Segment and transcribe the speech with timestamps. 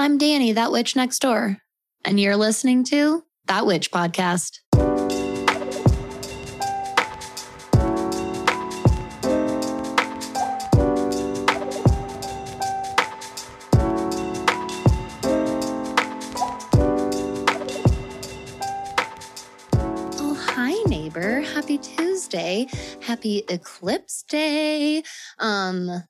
[0.00, 1.58] I'm Danny, that witch next door,
[2.06, 4.60] and you're listening to That Witch Podcast.
[20.14, 21.42] Oh, hi, neighbor.
[21.42, 22.68] Happy Tuesday.
[23.02, 25.02] Happy Eclipse Day.
[25.38, 26.04] Um,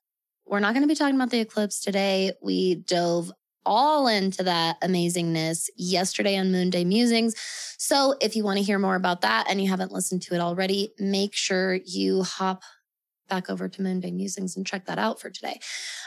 [0.46, 2.32] we're not going to be talking about the eclipse today.
[2.40, 3.32] We dove
[3.70, 7.36] all into that amazingness yesterday on Moon Day Musings.
[7.78, 10.40] So if you want to hear more about that and you haven't listened to it
[10.40, 12.64] already, make sure you hop
[13.28, 15.60] back over to Moon Day Musings and check that out for today.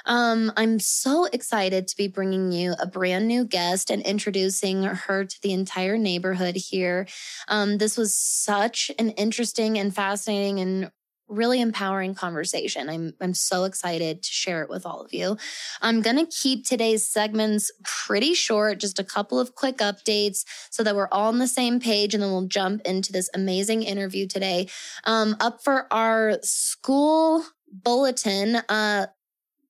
[0.05, 5.23] Um, I'm so excited to be bringing you a brand new guest and introducing her
[5.23, 7.08] to the entire neighborhood here.
[7.48, 10.91] Um, this was such an interesting and fascinating and
[11.27, 12.90] really empowering conversation.
[12.90, 15.38] I'm I'm so excited to share it with all of you.
[15.81, 20.84] I'm going to keep today's segments pretty short, just a couple of quick updates so
[20.84, 24.28] that we're all on the same page and then we'll jump into this amazing interview
[24.28, 24.67] today.
[25.06, 29.08] Um, up for our school bulletin, uh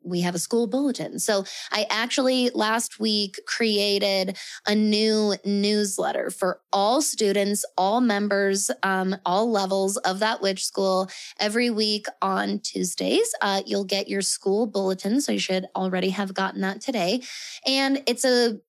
[0.03, 1.19] we have a school bulletin.
[1.19, 4.37] So I actually last week created
[4.67, 11.09] a new newsletter for all students, all members, um, all levels of that witch school.
[11.39, 15.21] Every week on Tuesdays, uh, you'll get your school bulletin.
[15.21, 17.21] So you should already have gotten that today.
[17.65, 18.59] And it's a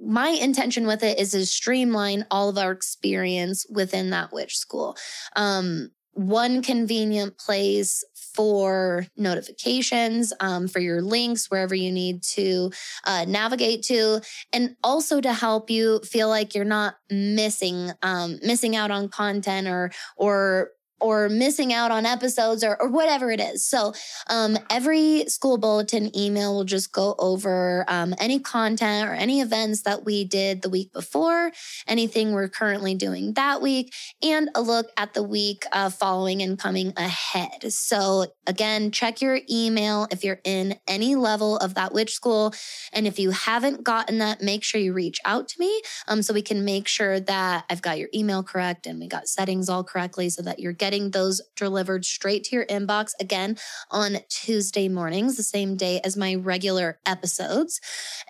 [0.00, 4.96] my intention with it is to streamline all of our experience within that witch school.
[5.36, 8.04] Um, one convenient place
[8.34, 12.70] for notifications, um, for your links, wherever you need to
[13.04, 14.20] uh, navigate to,
[14.52, 19.68] and also to help you feel like you're not missing um, missing out on content
[19.68, 20.70] or or
[21.04, 23.62] or missing out on episodes or, or whatever it is.
[23.62, 23.92] So
[24.30, 29.82] um, every school bulletin email will just go over um, any content or any events
[29.82, 31.52] that we did the week before,
[31.86, 36.58] anything we're currently doing that week, and a look at the week uh, following and
[36.58, 37.70] coming ahead.
[37.70, 42.54] So again, check your email if you're in any level of that witch school.
[42.94, 46.32] And if you haven't gotten that, make sure you reach out to me um, so
[46.32, 49.84] we can make sure that I've got your email correct and we got settings all
[49.84, 53.56] correctly so that you're getting getting those delivered straight to your inbox again
[53.90, 57.80] on Tuesday mornings, the same day as my regular episodes.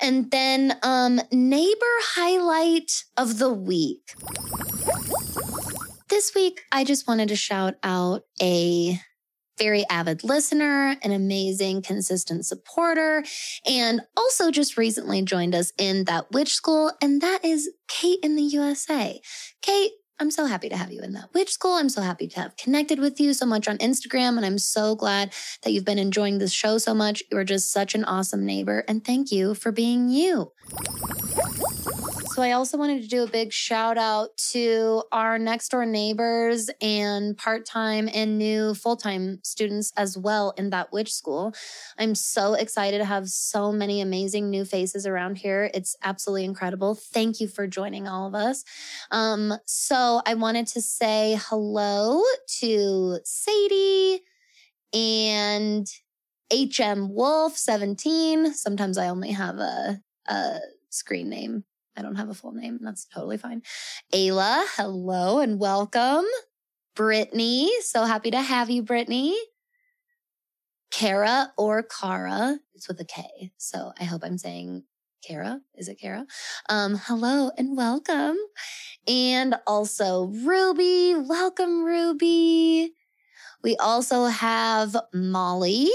[0.01, 4.15] And then, um, neighbor highlight of the week.
[6.09, 8.99] This week, I just wanted to shout out a
[9.59, 13.25] very avid listener, an amazing, consistent supporter,
[13.67, 16.93] and also just recently joined us in that witch school.
[17.03, 19.21] And that is Kate in the USA.
[19.61, 21.75] Kate, I'm so happy to have you in the witch school.
[21.75, 24.37] I'm so happy to have connected with you so much on Instagram.
[24.37, 25.33] And I'm so glad
[25.63, 27.23] that you've been enjoying this show so much.
[27.33, 28.85] You're just such an awesome neighbor.
[28.87, 30.53] And thank you for being you.
[32.34, 36.69] So I also wanted to do a big shout out to our next door neighbors
[36.81, 41.55] and part-time and new full-time students as well in that witch school.
[41.97, 45.71] I'm so excited to have so many amazing new faces around here.
[45.75, 46.97] It's absolutely incredible.
[46.97, 48.65] Thank you for joining all of us.
[49.12, 52.21] Um, so I wanted to say hello
[52.59, 54.23] to Sadie
[54.93, 55.87] and
[56.53, 58.55] HM Wolf 17.
[58.55, 60.59] Sometimes I only have a, a
[60.91, 61.62] screen name
[61.97, 62.78] I don't have a full name.
[62.82, 63.62] That's totally fine.
[64.12, 66.25] Ayla, hello and welcome.
[66.94, 69.37] Brittany, so happy to have you, Brittany.
[70.91, 73.53] Kara or Kara, it's with a K.
[73.56, 74.84] So I hope I'm saying
[75.27, 75.60] Kara.
[75.75, 76.27] Is it Kara?
[76.69, 78.37] Um, hello and welcome.
[79.09, 82.93] And also Ruby, welcome, Ruby.
[83.65, 85.91] We also have Molly.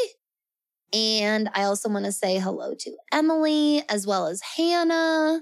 [0.91, 5.41] And I also want to say hello to Emily as well as Hannah.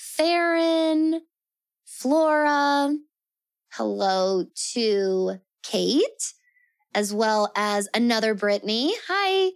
[0.00, 1.20] Farron,
[1.84, 2.96] Flora.
[3.72, 6.32] Hello to Kate,
[6.94, 8.94] as well as another Brittany.
[9.08, 9.50] Hi,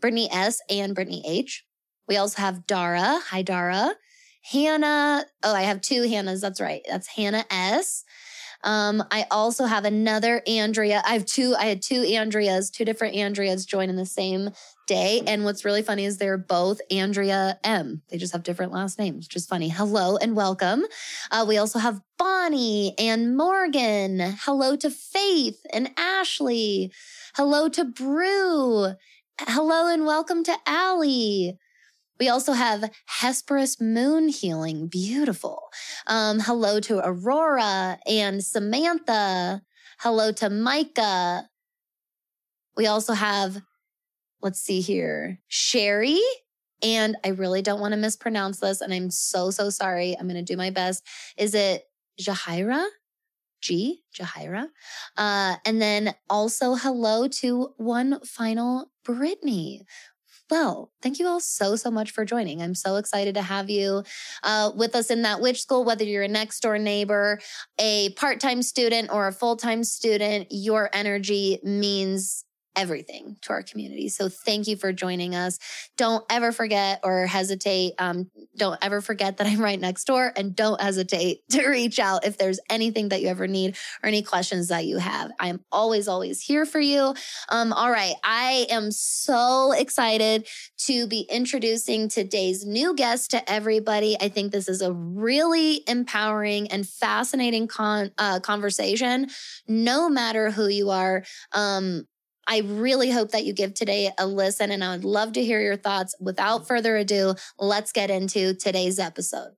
[0.00, 1.66] Brittany S and Brittany H.
[2.08, 3.20] We also have Dara.
[3.26, 3.92] Hi, Dara.
[4.50, 5.26] Hannah.
[5.42, 6.40] Oh, I have two Hannahs.
[6.40, 6.80] That's right.
[6.88, 8.02] That's Hannah S.
[8.64, 11.02] Um, I also have another Andrea.
[11.04, 14.50] I have two, I had two Andreas, two different Andreas join in the same
[14.90, 15.22] day.
[15.24, 18.02] And what's really funny is they're both Andrea M.
[18.08, 19.68] They just have different last names, which is funny.
[19.68, 20.82] Hello and welcome.
[21.30, 24.18] Uh, we also have Bonnie and Morgan.
[24.40, 26.90] Hello to Faith and Ashley.
[27.36, 28.94] Hello to Brew.
[29.42, 31.56] Hello and welcome to Allie.
[32.18, 34.88] We also have Hesperus Moon Healing.
[34.88, 35.68] Beautiful.
[36.08, 39.62] Um, hello to Aurora and Samantha.
[40.00, 41.48] Hello to Micah.
[42.76, 43.62] We also have,
[44.42, 46.20] let's see here, Sherry
[46.82, 48.80] And I really don't want to mispronounce this.
[48.80, 50.16] And I'm so, so sorry.
[50.18, 51.06] I'm going to do my best.
[51.36, 51.84] Is it
[52.20, 52.86] Jahira?
[53.60, 54.68] G, Jahira.
[55.16, 59.82] Uh, and then also hello to one final Brittany.
[60.50, 62.60] Well, thank you all so, so much for joining.
[62.60, 64.02] I'm so excited to have you
[64.42, 67.38] uh, with us in that witch school, whether you're a next door neighbor,
[67.78, 70.48] a part time student, or a full time student.
[70.50, 72.44] Your energy means
[72.76, 74.08] everything to our community.
[74.08, 75.58] So thank you for joining us.
[75.96, 77.94] Don't ever forget or hesitate.
[77.98, 82.24] Um, don't ever forget that I'm right next door and don't hesitate to reach out
[82.26, 85.30] if there's anything that you ever need or any questions that you have.
[85.38, 87.14] I'm always, always here for you.
[87.48, 88.14] Um, all right.
[88.22, 90.46] I am so excited
[90.86, 94.16] to be introducing today's new guest to everybody.
[94.20, 99.28] I think this is a really empowering and fascinating con- uh, conversation,
[99.66, 101.24] no matter who you are.
[101.52, 102.06] Um,
[102.52, 105.60] I really hope that you give today a listen and I would love to hear
[105.60, 106.16] your thoughts.
[106.18, 109.52] Without further ado, let's get into today's episode.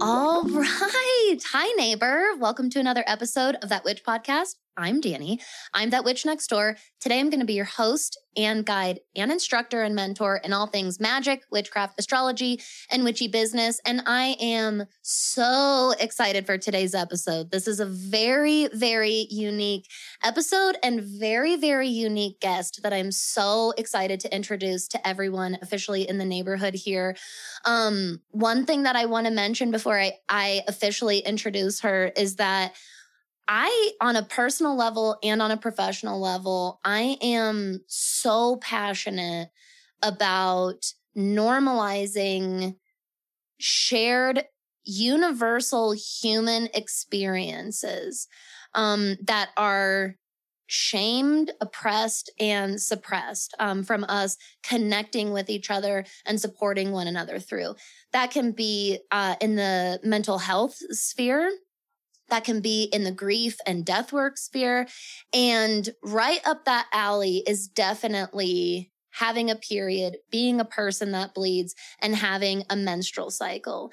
[0.00, 1.38] All right.
[1.52, 2.28] Hi, neighbor.
[2.38, 4.54] Welcome to another episode of That Witch Podcast.
[4.78, 5.40] I'm Danny.
[5.72, 6.76] I'm that witch next door.
[7.00, 10.66] Today I'm going to be your host and guide and instructor and mentor in all
[10.66, 13.80] things magic, witchcraft, astrology, and witchy business.
[13.86, 17.50] And I am so excited for today's episode.
[17.50, 19.86] This is a very, very unique
[20.22, 26.06] episode and very, very unique guest that I'm so excited to introduce to everyone officially
[26.06, 27.16] in the neighborhood here.
[27.64, 32.36] Um, one thing that I want to mention before I, I officially introduce her is
[32.36, 32.74] that
[33.48, 39.50] I, on a personal level and on a professional level, I am so passionate
[40.02, 42.76] about normalizing
[43.58, 44.44] shared
[44.84, 48.28] universal human experiences
[48.74, 50.16] um, that are
[50.68, 57.38] shamed, oppressed, and suppressed um, from us connecting with each other and supporting one another
[57.38, 57.74] through.
[58.12, 61.50] That can be uh, in the mental health sphere
[62.28, 64.86] that can be in the grief and death work sphere.
[65.32, 71.74] And right up that alley is definitely having a period, being a person that bleeds,
[72.00, 73.90] and having a menstrual cycle.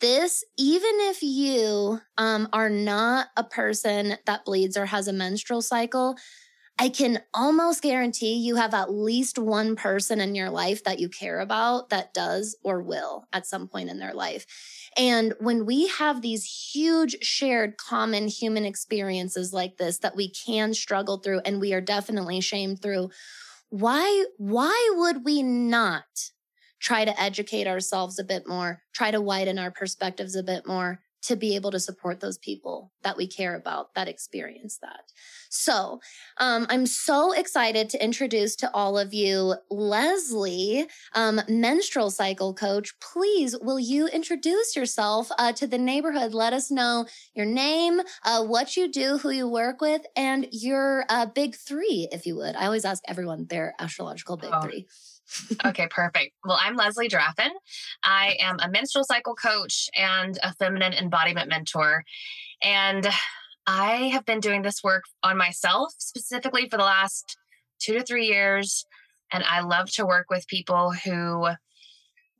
[0.00, 5.62] This, even if you um, are not a person that bleeds or has a menstrual
[5.62, 6.16] cycle,
[6.78, 11.08] I can almost guarantee you have at least one person in your life that you
[11.08, 14.46] care about that does or will at some point in their life.
[14.96, 20.74] And when we have these huge shared common human experiences like this that we can
[20.74, 23.10] struggle through and we are definitely shamed through,
[23.70, 26.04] why, why would we not
[26.80, 31.00] try to educate ourselves a bit more, try to widen our perspectives a bit more,
[31.22, 35.12] to be able to support those people that we care about that experience that.
[35.48, 36.00] So
[36.38, 42.92] um, I'm so excited to introduce to all of you Leslie, um, menstrual cycle coach.
[43.00, 46.34] Please, will you introduce yourself uh, to the neighborhood?
[46.34, 51.04] Let us know your name, uh, what you do, who you work with, and your
[51.08, 52.56] uh, big three, if you would.
[52.56, 54.62] I always ask everyone their astrological big oh.
[54.62, 54.86] three
[55.64, 56.34] okay, perfect.
[56.44, 57.50] Well, I'm Leslie Draffin.
[58.02, 62.04] I am a menstrual cycle coach and a feminine embodiment mentor.
[62.62, 63.08] And
[63.66, 67.36] I have been doing this work on myself specifically for the last
[67.80, 68.86] two to three years.
[69.32, 71.48] And I love to work with people who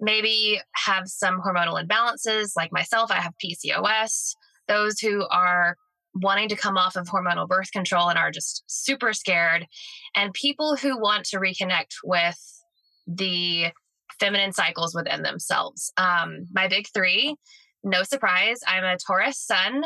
[0.01, 3.11] maybe have some hormonal imbalances, like myself.
[3.11, 4.35] I have PCOS.
[4.69, 5.77] Those who are
[6.15, 9.67] wanting to come off of hormonal birth control and are just super scared,
[10.15, 12.62] and people who want to reconnect with
[13.07, 13.73] the
[14.19, 15.93] feminine cycles within themselves.
[15.97, 17.37] Um, my big three,
[17.83, 19.85] no surprise, I'm a Taurus sun,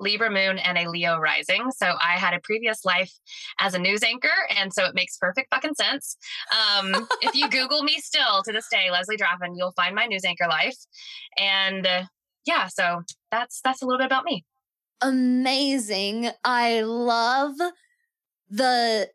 [0.00, 1.70] Libra moon, and a Leo rising.
[1.76, 3.12] So I had a previous life
[3.58, 6.16] as a news anchor, and so it makes perfect fucking sense.
[6.52, 10.24] Um, if you Google me still to this day, Leslie Draffin, you'll find my news
[10.24, 10.76] anchor life.
[11.36, 12.04] And uh,
[12.46, 14.44] yeah, so that's that's a little bit about me.
[15.00, 16.30] Amazing.
[16.44, 17.54] I love
[18.48, 19.10] the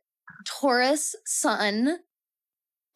[0.46, 2.00] Taurus sun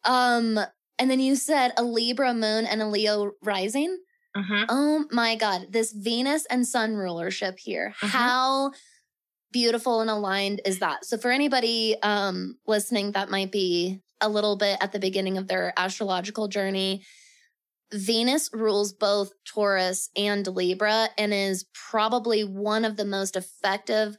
[0.08, 0.58] um,
[0.98, 3.96] and then you said a Libra moon and a Leo rising.
[4.36, 4.64] Mm-hmm.
[4.68, 7.94] Oh my God, this Venus and Sun rulership here.
[7.98, 8.06] Mm-hmm.
[8.08, 8.72] How
[9.52, 11.04] beautiful and aligned is that?
[11.04, 15.46] So, for anybody um, listening that might be a little bit at the beginning of
[15.46, 17.02] their astrological journey,
[17.92, 24.16] Venus rules both Taurus and Libra and is probably one of the most effective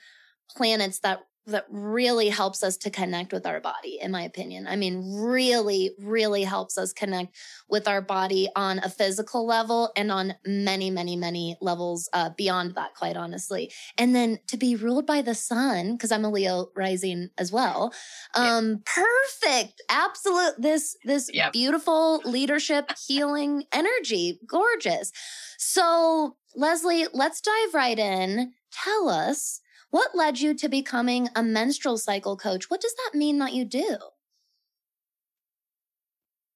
[0.55, 4.67] planets that that really helps us to connect with our body in my opinion.
[4.67, 7.35] I mean really really helps us connect
[7.69, 12.75] with our body on a physical level and on many many many levels uh, beyond
[12.75, 13.71] that quite honestly.
[13.97, 17.93] And then to be ruled by the sun because i'm a leo rising as well
[18.35, 19.81] um perfect!
[19.89, 21.53] Absolute this this yep.
[21.53, 24.39] beautiful leadership healing energy.
[24.47, 25.11] Gorgeous.
[25.57, 28.53] So leslie let's dive right in.
[28.71, 32.69] Tell us what led you to becoming a menstrual cycle coach?
[32.69, 33.97] What does that mean that you do?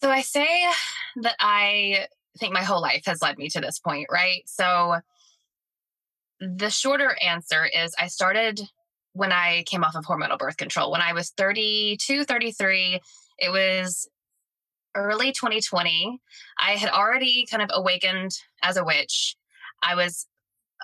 [0.01, 0.47] So I say
[1.21, 4.41] that I think my whole life has led me to this point, right?
[4.45, 4.97] So
[6.39, 8.59] the shorter answer is I started
[9.13, 10.91] when I came off of hormonal birth control.
[10.91, 12.99] When I was 32, 33,
[13.39, 14.09] it was
[14.95, 16.19] early 2020.
[16.57, 19.35] I had already kind of awakened as a witch.
[19.81, 20.27] I was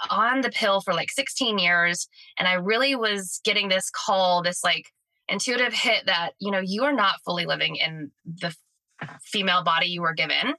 [0.10, 4.63] on the pill for like 16 years and I really was getting this call, this
[4.63, 4.88] like
[5.27, 8.56] intuitive hit that, you know, you are not fully living in the
[9.24, 10.53] female body you were given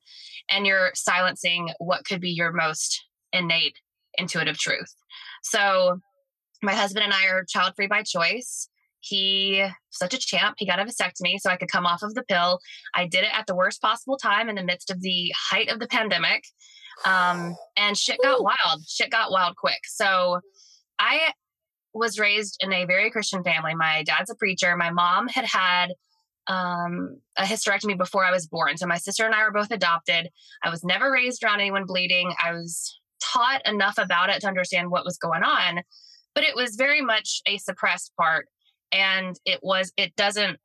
[0.50, 3.76] and you're silencing what could be your most innate
[4.14, 4.94] intuitive truth.
[5.42, 6.00] So
[6.62, 8.68] my husband and I are child free by choice.
[9.00, 10.56] He such a champ.
[10.58, 12.60] He got a vasectomy so I could come off of the pill.
[12.94, 15.78] I did it at the worst possible time in the midst of the height of
[15.78, 16.44] the pandemic.
[17.04, 18.82] Um, and shit got wild.
[18.88, 19.80] Shit got wild quick.
[19.86, 20.40] So
[20.98, 21.32] I
[21.94, 23.74] was raised in a very Christian family.
[23.74, 24.76] My dad's a preacher.
[24.76, 25.92] My mom had had
[26.46, 28.76] um, a hysterectomy before I was born.
[28.76, 30.28] So my sister and I were both adopted.
[30.62, 32.32] I was never raised around anyone bleeding.
[32.42, 35.82] I was taught enough about it to understand what was going on,
[36.34, 38.46] but it was very much a suppressed part.
[38.92, 40.58] And it was, it doesn't,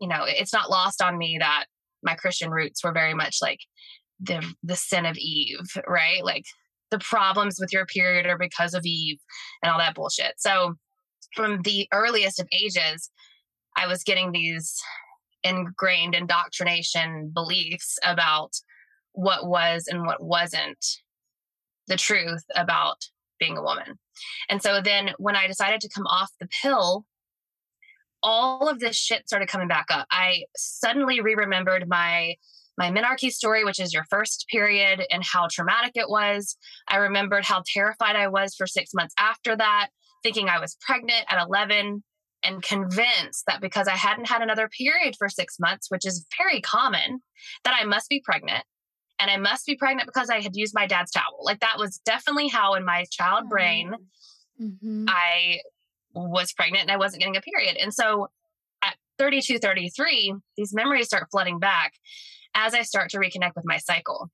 [0.00, 1.64] you know, it's not lost on me that
[2.02, 3.60] my Christian roots were very much like
[4.22, 6.24] the the sin of Eve, right?
[6.24, 6.44] Like
[6.90, 9.18] the problems with your period are because of Eve
[9.62, 10.34] and all that bullshit.
[10.38, 10.74] So
[11.34, 13.10] from the earliest of ages,
[13.76, 14.80] I was getting these
[15.42, 18.52] ingrained indoctrination beliefs about
[19.12, 20.84] what was and what wasn't
[21.88, 22.98] the truth about
[23.40, 23.98] being a woman.
[24.48, 27.06] And so then when I decided to come off the pill,
[28.22, 30.06] all of this shit started coming back up.
[30.10, 32.36] I suddenly re remembered my
[32.78, 36.56] my menarche story, which is your first period, and how traumatic it was.
[36.88, 39.88] I remembered how terrified I was for six months after that,
[40.22, 42.02] thinking I was pregnant at 11
[42.44, 46.60] and convinced that because I hadn't had another period for six months, which is very
[46.60, 47.20] common,
[47.64, 48.64] that I must be pregnant.
[49.18, 51.38] And I must be pregnant because I had used my dad's towel.
[51.42, 53.92] Like that was definitely how, in my child brain,
[54.60, 55.04] mm-hmm.
[55.08, 55.60] I
[56.14, 57.76] was pregnant and I wasn't getting a period.
[57.76, 58.28] And so
[58.82, 61.92] at 32, 33, these memories start flooding back
[62.54, 64.30] as I start to reconnect with my cycle.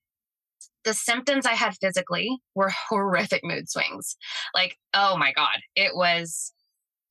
[0.85, 4.17] The symptoms I had physically were horrific mood swings.
[4.55, 6.53] Like, oh my God, it was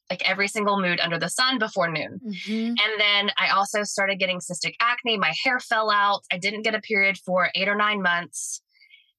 [0.09, 2.19] like every single mood under the sun before noon.
[2.25, 2.67] Mm-hmm.
[2.69, 5.17] And then I also started getting cystic acne.
[5.17, 6.21] My hair fell out.
[6.31, 8.61] I didn't get a period for eight or nine months.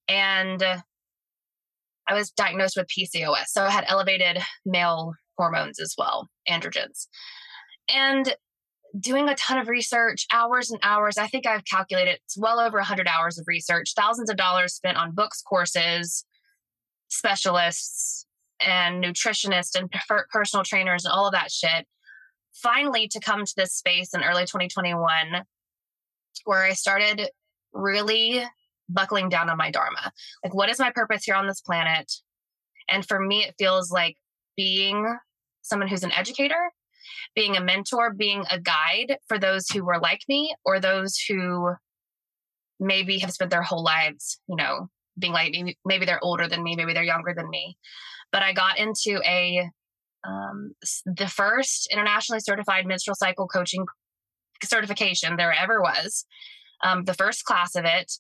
[0.09, 3.49] And I was diagnosed with PCOS.
[3.49, 7.07] So I had elevated male hormones as well, androgens.
[7.88, 8.35] And
[8.99, 11.18] doing a ton of research, hours and hours.
[11.18, 14.97] I think I've calculated it's well over 100 hours of research, thousands of dollars spent
[14.97, 16.25] on books, courses,
[17.09, 18.26] specialists,
[18.61, 19.92] and nutritionists and
[20.30, 21.87] personal trainers and all of that shit.
[22.54, 25.45] Finally, to come to this space in early 2021,
[26.45, 27.28] where I started
[27.73, 28.42] really
[28.88, 30.12] buckling down on my Dharma.
[30.42, 32.11] Like, what is my purpose here on this planet?
[32.88, 34.16] And for me, it feels like
[34.57, 35.18] being
[35.62, 36.73] someone who's an educator
[37.34, 41.72] being a mentor, being a guide for those who were like me or those who
[42.80, 44.88] maybe have spent their whole lives, you know,
[45.18, 47.76] being like maybe, maybe they're older than me, maybe they're younger than me.
[48.30, 49.68] But I got into a
[50.26, 50.74] um,
[51.06, 53.86] the first internationally certified menstrual cycle coaching
[54.64, 56.26] certification there ever was,
[56.82, 58.12] um, the first class of it.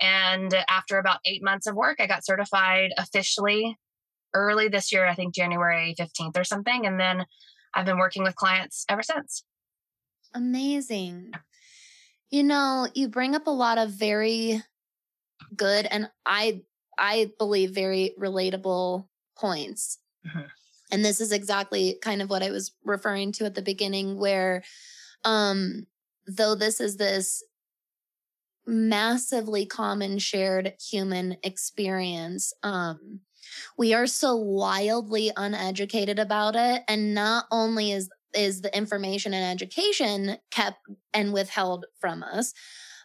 [0.00, 3.76] And after about eight months of work, I got certified officially
[4.34, 6.86] early this year, I think January 15th or something.
[6.86, 7.24] And then
[7.74, 9.44] I've been working with clients ever since.
[10.34, 11.32] Amazing.
[12.30, 14.62] You know, you bring up a lot of very
[15.54, 16.62] good and I
[16.98, 19.06] I believe very relatable
[19.36, 19.98] points.
[20.26, 20.46] Mm-hmm.
[20.90, 24.62] And this is exactly kind of what I was referring to at the beginning where
[25.24, 25.86] um
[26.26, 27.42] though this is this
[28.66, 33.20] massively common shared human experience um
[33.76, 36.82] we are so wildly uneducated about it.
[36.88, 40.78] And not only is is the information and education kept
[41.14, 42.52] and withheld from us.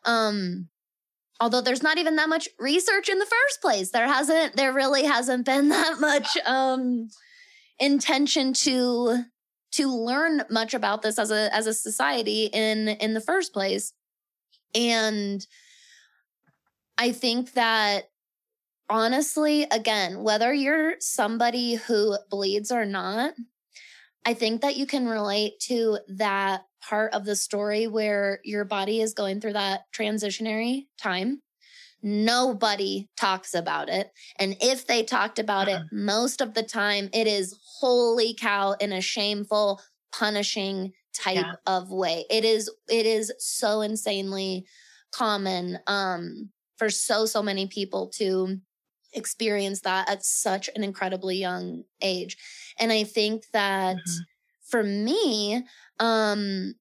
[0.04, 0.68] Um,
[1.40, 3.92] although there's not even that much research in the first place.
[3.92, 7.08] There hasn't, there really hasn't been that much um,
[7.80, 9.24] intention to
[9.72, 13.94] to learn much about this as a as a society in in the first place
[14.76, 15.48] and
[16.98, 18.11] i think that
[18.92, 23.34] honestly again whether you're somebody who bleeds or not
[24.26, 29.02] i think that you can relate to that part of the story where your body
[29.02, 31.42] is going through that transitionary time
[32.04, 34.12] Nobody talks about it.
[34.40, 35.84] And if they talked about uh-huh.
[35.84, 39.82] it, most of the time it is holy cow in a shameful,
[40.12, 41.54] punishing type yeah.
[41.68, 42.26] of way.
[42.30, 44.66] It is it is so insanely
[45.14, 48.58] common um for so so many people to
[49.14, 52.38] experience that at such an incredibly young age.
[52.80, 54.22] And I think that mm-hmm.
[54.64, 55.64] for me,
[56.00, 56.76] um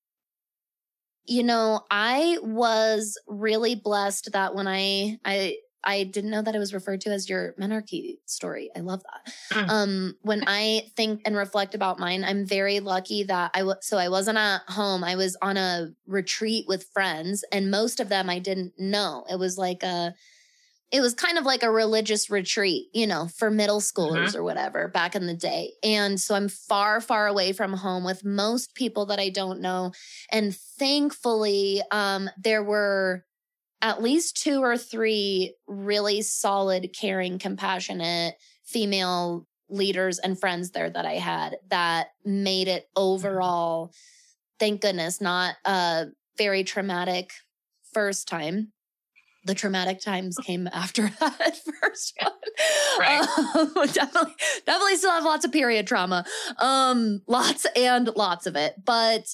[1.26, 6.58] you know, I was really blessed that when I I I didn't know that it
[6.58, 8.70] was referred to as your menarche story.
[8.76, 9.32] I love that.
[9.52, 9.68] Mm.
[9.68, 13.96] Um, when I think and reflect about mine, I'm very lucky that I was, so
[13.96, 15.02] I wasn't at home.
[15.02, 19.24] I was on a retreat with friends and most of them I didn't know.
[19.30, 20.14] It was like a,
[20.92, 24.38] it was kind of like a religious retreat, you know, for middle schoolers mm-hmm.
[24.38, 25.72] or whatever back in the day.
[25.84, 29.92] And so I'm far, far away from home with most people that I don't know.
[30.32, 33.24] And thankfully, um, there were
[33.80, 41.06] at least two or three really solid, caring, compassionate female leaders and friends there that
[41.06, 43.02] I had that made it mm-hmm.
[43.02, 43.92] overall,
[44.58, 46.06] thank goodness, not a
[46.36, 47.30] very traumatic
[47.92, 48.72] first time
[49.44, 52.32] the traumatic times came after that first one.
[52.98, 53.26] Right.
[53.54, 54.34] Um, definitely,
[54.66, 56.24] definitely still have lots of period trauma.
[56.58, 58.74] Um, lots and lots of it.
[58.84, 59.26] But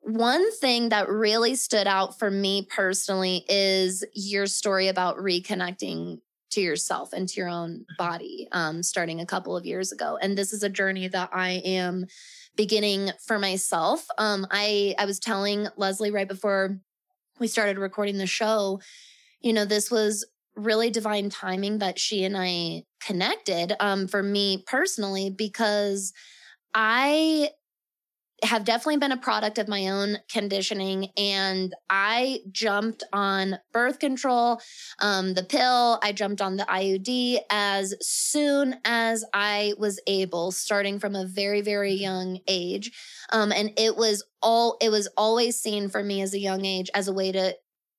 [0.00, 6.18] one thing that really stood out for me personally is your story about reconnecting
[6.50, 7.94] to yourself and to your own mm-hmm.
[7.98, 10.18] body, um, starting a couple of years ago.
[10.20, 12.06] And this is a journey that I am
[12.56, 14.06] beginning for myself.
[14.18, 16.78] Um, I I was telling Leslie right before
[17.40, 18.80] we started recording the show
[19.44, 24.64] you know, this was really divine timing that she and I connected um, for me
[24.66, 26.12] personally, because
[26.72, 27.50] I
[28.42, 34.60] have definitely been a product of my own conditioning and I jumped on birth control,
[35.00, 40.98] um, the pill, I jumped on the IUD as soon as I was able, starting
[40.98, 42.92] from a very, very young age.
[43.30, 46.90] Um, and it was all, it was always seen for me as a young age
[46.94, 47.54] as a way to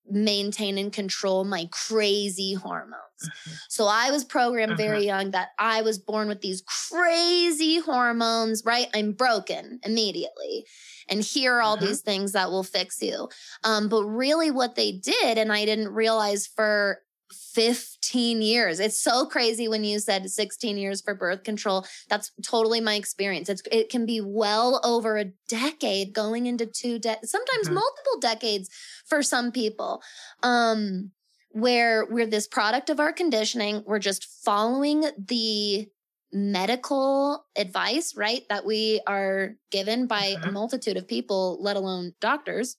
[0.09, 3.01] maintain and control my crazy hormones.
[3.23, 3.51] Mm-hmm.
[3.69, 4.83] So I was programmed uh-huh.
[4.83, 8.87] very young that I was born with these crazy hormones, right?
[8.93, 10.65] I'm broken immediately.
[11.07, 11.85] And here are all uh-huh.
[11.85, 13.29] these things that will fix you.
[13.63, 16.99] Um, but really, what they did, and I didn't realize for
[17.31, 18.79] 15 years.
[18.79, 21.85] It's so crazy when you said 16 years for birth control.
[22.09, 23.49] That's totally my experience.
[23.49, 27.73] It's, it can be well over a decade going into two sometimes mm-hmm.
[27.73, 28.69] multiple decades
[29.05, 30.01] for some people.
[30.43, 31.11] Um,
[31.55, 33.81] where we're this product of our conditioning.
[33.85, 35.88] We're just following the
[36.33, 38.41] medical advice, right?
[38.49, 40.49] That we are given by mm-hmm.
[40.49, 42.75] a multitude of people, let alone doctors.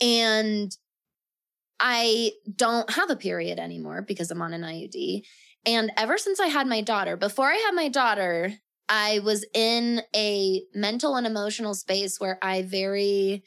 [0.00, 0.74] And
[1.80, 5.22] I don't have a period anymore because I'm on an IUD.
[5.66, 8.52] And ever since I had my daughter, before I had my daughter,
[8.88, 13.44] I was in a mental and emotional space where I very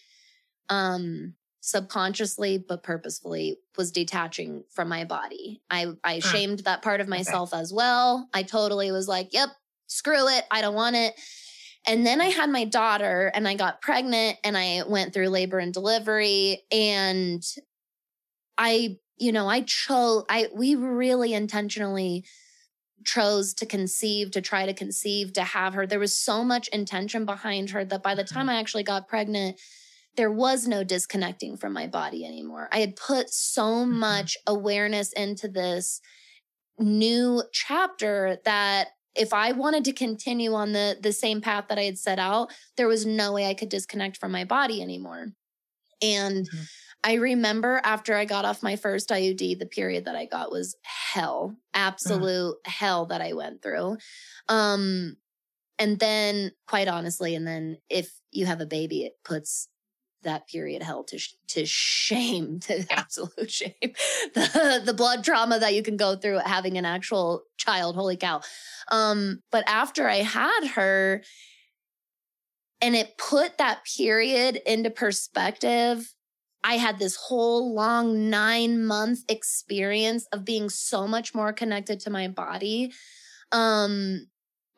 [0.70, 5.62] um subconsciously but purposefully was detaching from my body.
[5.70, 7.62] I I shamed that part of myself okay.
[7.62, 8.28] as well.
[8.34, 9.50] I totally was like, "Yep,
[9.88, 10.46] screw it.
[10.50, 11.14] I don't want it."
[11.86, 15.60] And then I had my daughter and I got pregnant and I went through labor
[15.60, 17.44] and delivery and
[18.58, 22.26] I, you know, I chose, I, we really intentionally
[23.06, 25.86] chose to conceive, to try to conceive, to have her.
[25.86, 28.56] There was so much intention behind her that by the time mm-hmm.
[28.56, 29.60] I actually got pregnant,
[30.16, 32.70] there was no disconnecting from my body anymore.
[32.72, 34.00] I had put so mm-hmm.
[34.00, 36.02] much awareness into this
[36.80, 41.84] new chapter that if I wanted to continue on the the same path that I
[41.84, 45.28] had set out, there was no way I could disconnect from my body anymore.
[46.02, 46.64] And mm-hmm.
[47.04, 50.76] I remember after I got off my first IUD, the period that I got was
[50.84, 51.58] hell, mm.
[51.74, 52.70] absolute uh.
[52.70, 53.98] hell that I went through.
[54.48, 55.18] Um,
[55.80, 59.68] and then, quite honestly, and then if you have a baby, it puts
[60.22, 63.74] that period hell to sh- to shame, to absolute shame.
[64.34, 68.42] The the blood trauma that you can go through having an actual child, holy cow.
[68.90, 71.24] Um, but after I had her,
[72.82, 76.14] and it put that period into perspective
[76.64, 82.10] I had this whole long nine month experience of being so much more connected to
[82.10, 82.92] my body.
[83.52, 84.28] Um,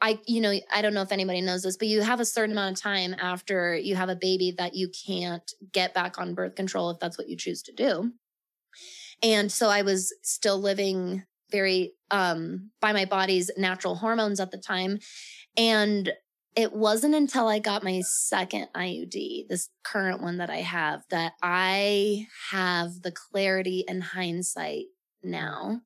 [0.02, 2.52] I, you know, I don't know if anybody knows this, but you have a certain
[2.52, 6.56] amount of time after you have a baby that you can't get back on birth
[6.56, 8.12] control if that's what you choose to do.
[9.24, 14.58] And so I was still living very um by my body's natural hormones at the
[14.58, 15.00] time.
[15.56, 16.12] And
[16.56, 21.34] it wasn't until I got my second IUD, this current one that I have, that
[21.44, 24.86] I have the clarity and hindsight
[25.22, 25.82] now.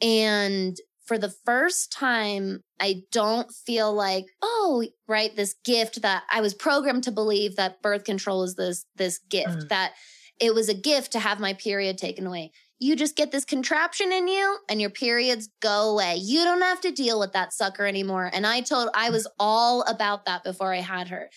[0.00, 6.40] And for the first time, I don't feel like, oh, right, this gift that I
[6.40, 9.68] was programmed to believe that birth control is this, this gift, mm.
[9.68, 9.92] that
[10.40, 12.52] it was a gift to have my period taken away.
[12.78, 16.16] You just get this contraption in you and your periods go away.
[16.16, 18.30] You don't have to deal with that sucker anymore.
[18.32, 21.30] And I told, I was all about that before I had her.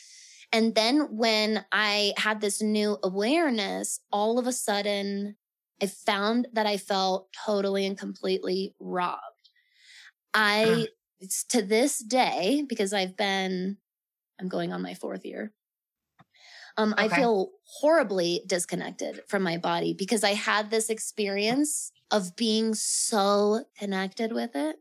[0.52, 5.36] And then when I had this new awareness, all of a sudden
[5.82, 9.21] I found that I felt totally and completely robbed.
[10.34, 10.88] I,
[11.50, 13.78] to this day, because I've been,
[14.39, 15.52] I'm going on my fourth year.
[16.78, 17.06] Um, okay.
[17.06, 23.66] I feel horribly disconnected from my body because I had this experience of being so
[23.78, 24.78] connected with it.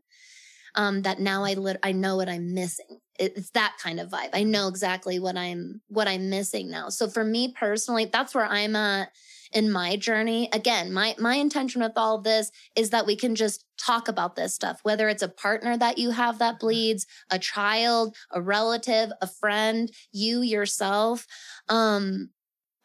[0.75, 2.99] Um, that now I lit- I know what I'm missing.
[3.17, 4.29] It's that kind of vibe.
[4.33, 6.89] I know exactly what I'm what I'm missing now.
[6.89, 9.09] So for me personally, that's where I'm at
[9.57, 10.47] in my journey.
[10.53, 14.35] Again, my my intention with all of this is that we can just talk about
[14.35, 19.09] this stuff, whether it's a partner that you have that bleeds, a child, a relative,
[19.19, 21.25] a friend, you yourself.
[21.69, 22.29] Um,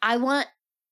[0.01, 0.47] I want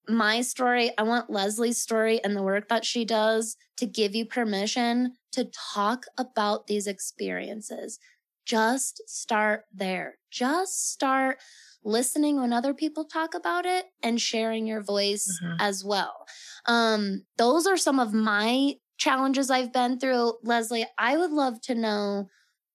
[0.07, 4.27] my story, I want Leslie's story and the work that she does to give you
[4.27, 7.97] permission to talk about these experiences.
[8.45, 10.19] Just start there.
[10.29, 11.39] Just start
[11.83, 15.55] listening when other people talk about it and sharing your voice mm-hmm.
[15.59, 16.25] as well.
[16.67, 20.33] Um, those are some of my challenges I've been through.
[20.43, 22.27] Leslie, I would love to know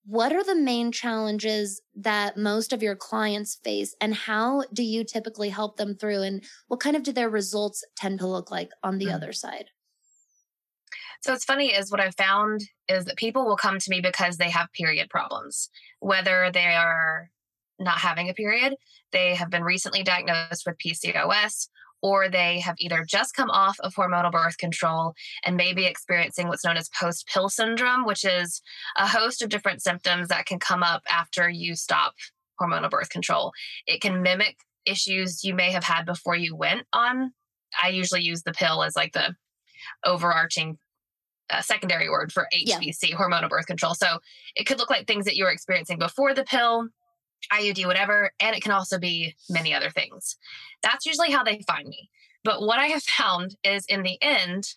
[0.04, 5.04] what are the main challenges that most of your clients face and how do you
[5.04, 8.70] typically help them through and what kind of do their results tend to look like
[8.82, 9.14] on the mm-hmm.
[9.14, 9.66] other side?
[11.22, 14.36] So it's funny is what I've found is that people will come to me because
[14.36, 17.30] they have period problems, whether they are
[17.78, 18.76] not having a period,
[19.12, 21.68] they have been recently diagnosed with PCOS,
[22.02, 26.48] or they have either just come off of hormonal birth control and may be experiencing
[26.48, 28.62] what's known as post pill syndrome, which is
[28.96, 32.14] a host of different symptoms that can come up after you stop
[32.60, 33.52] hormonal birth control.
[33.86, 37.32] It can mimic issues you may have had before you went on.
[37.82, 39.34] I usually use the pill as like the
[40.04, 40.78] overarching
[41.50, 43.16] uh, secondary word for HBC, yeah.
[43.16, 43.94] hormonal birth control.
[43.94, 44.18] So
[44.54, 46.88] it could look like things that you were experiencing before the pill
[47.52, 50.36] IUD, whatever, and it can also be many other things.
[50.82, 52.10] That's usually how they find me.
[52.44, 54.74] But what I have found is in the end,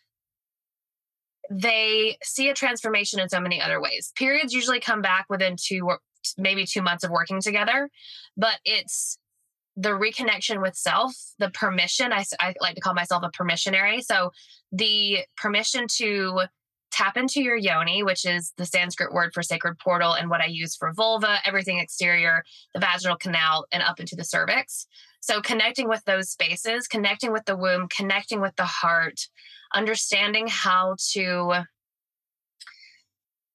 [1.49, 4.11] they see a transformation in so many other ways.
[4.15, 5.89] Periods usually come back within two
[6.37, 7.89] maybe two months of working together,
[8.35, 9.17] but it's
[9.75, 12.11] the reconnection with self, the permission.
[12.11, 14.03] I, I like to call myself a permissionary.
[14.03, 14.31] So
[14.71, 16.41] the permission to
[16.99, 20.47] tap into your yoni, which is the Sanskrit word for sacred portal, and what I
[20.47, 24.85] use for vulva, everything exterior, the vaginal canal, and up into the cervix.
[25.21, 29.21] So, connecting with those spaces, connecting with the womb, connecting with the heart,
[29.73, 31.63] understanding how to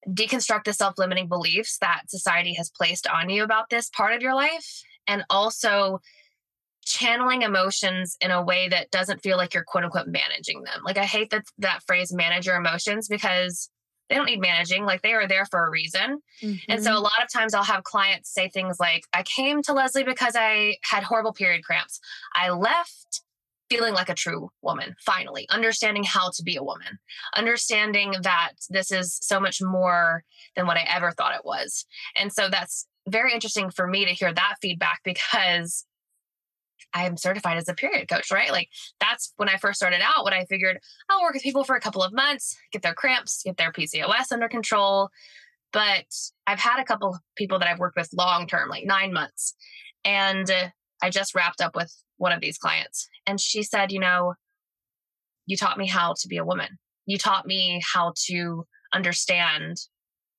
[0.08, 4.22] deconstruct the self limiting beliefs that society has placed on you about this part of
[4.22, 6.00] your life, and also
[6.84, 10.82] channeling emotions in a way that doesn't feel like you're quote unquote managing them.
[10.84, 13.70] Like I hate that that phrase manage your emotions because
[14.08, 14.84] they don't need managing.
[14.84, 16.20] Like they are there for a reason.
[16.42, 16.56] Mm-hmm.
[16.68, 17.04] And so a mm-hmm.
[17.04, 20.76] lot of times I'll have clients say things like, I came to Leslie because I
[20.82, 22.00] had horrible period cramps.
[22.34, 23.22] I left
[23.70, 26.98] feeling like a true woman, finally, understanding how to be a woman,
[27.34, 30.22] understanding that this is so much more
[30.54, 31.86] than what I ever thought it was.
[32.14, 35.86] And so that's very interesting for me to hear that feedback because
[36.94, 38.52] I'm certified as a period coach, right?
[38.52, 38.68] Like
[39.00, 40.78] that's when I first started out, when I figured
[41.10, 44.30] I'll work with people for a couple of months, get their cramps, get their PCOS
[44.32, 45.10] under control.
[45.72, 46.06] But
[46.46, 49.54] I've had a couple of people that I've worked with long term, like nine months.
[50.04, 50.68] And uh,
[51.02, 53.08] I just wrapped up with one of these clients.
[53.26, 54.34] And she said, you know,
[55.46, 56.78] you taught me how to be a woman.
[57.06, 59.78] You taught me how to understand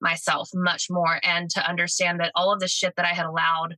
[0.02, 3.76] myself much more and to understand that all of the shit that I had allowed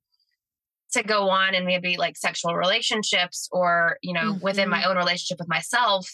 [0.94, 4.44] to go on and maybe like sexual relationships or you know mm-hmm.
[4.44, 4.92] within my mm-hmm.
[4.92, 6.10] own relationship with myself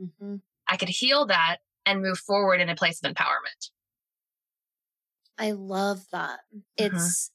[0.00, 0.36] mm-hmm.
[0.68, 3.70] i could heal that and move forward in a place of empowerment
[5.38, 6.96] i love that mm-hmm.
[6.96, 7.30] it's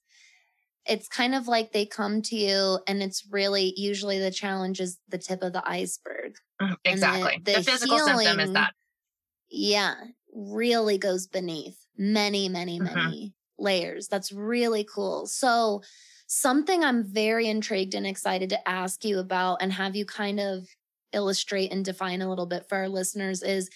[0.86, 5.00] it's kind of like they come to you and it's really usually the challenge is
[5.10, 6.74] the tip of the iceberg mm-hmm.
[6.86, 8.74] exactly the, the, the physical healing, symptom is that
[9.50, 9.96] yeah
[10.36, 12.96] really goes beneath many many mm-hmm.
[12.96, 14.08] many layers.
[14.08, 15.26] That's really cool.
[15.26, 15.82] So,
[16.34, 20.68] something I'm very intrigued and excited to ask you about and have you kind of
[21.14, 23.70] illustrate and define a little bit for our listeners is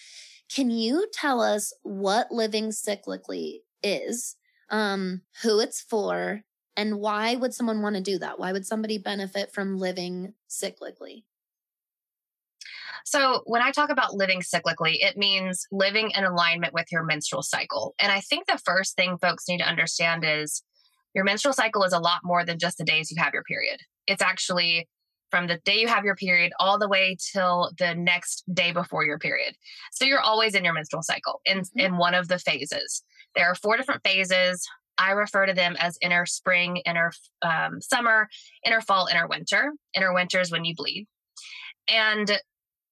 [0.52, 4.34] can you tell us what living cyclically is,
[4.70, 6.42] um, who it's for,
[6.76, 8.40] and why would someone want to do that?
[8.40, 11.24] Why would somebody benefit from living cyclically?
[13.04, 17.42] So, when I talk about living cyclically, it means living in alignment with your menstrual
[17.42, 17.94] cycle.
[17.98, 20.62] And I think the first thing folks need to understand is
[21.14, 23.80] your menstrual cycle is a lot more than just the days you have your period.
[24.06, 24.88] It's actually
[25.30, 29.04] from the day you have your period all the way till the next day before
[29.04, 29.54] your period.
[29.92, 31.78] So you're always in your menstrual cycle in, mm-hmm.
[31.78, 33.02] in one of the phases.
[33.36, 34.66] There are four different phases.
[34.96, 38.28] I refer to them as inner spring, inner um, summer,
[38.64, 39.72] inner fall, inner winter.
[39.94, 41.06] Inner winter is when you bleed.
[41.88, 42.40] And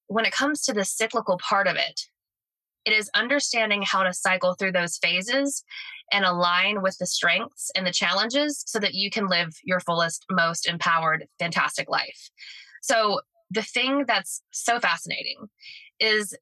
[0.07, 2.03] when it comes to the cyclical part of it,
[2.87, 5.65] it is understanding how to cycle through those phases
[6.13, 10.25] and align with the strengths and the challenges so that you can live your fullest,
[10.31, 12.31] most empowered, fantastic life.
[12.81, 13.21] So,
[13.51, 15.37] the thing that's so fascinating
[16.01, 16.37] is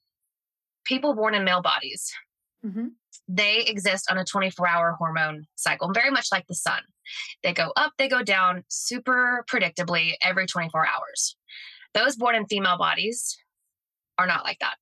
[0.84, 2.10] people born in male bodies.
[2.64, 2.88] Mm-hmm.
[3.28, 6.80] They exist on a 24 hour hormone cycle, very much like the sun.
[7.42, 11.36] They go up, they go down super predictably every 24 hours.
[11.92, 13.36] Those born in female bodies
[14.18, 14.76] are not like that.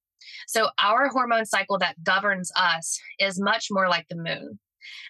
[0.46, 4.58] So, our hormone cycle that governs us is much more like the moon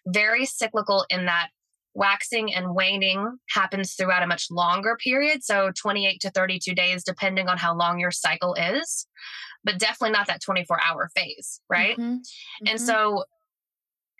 [0.07, 1.49] very cyclical in that
[1.95, 5.45] waxing and waning happens throughout a much longer period.
[5.45, 9.07] So 28 to 32 days, depending on how long your cycle is,
[9.63, 11.97] but definitely not that 24 hour phase, right?
[11.97, 12.15] Mm-hmm.
[12.15, 12.67] Mm-hmm.
[12.67, 13.25] And so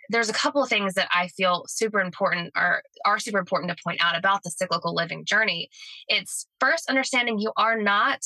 [0.09, 3.83] there's a couple of things that I feel super important are are super important to
[3.83, 5.69] point out about the cyclical living journey.
[6.07, 8.19] It's first understanding you are not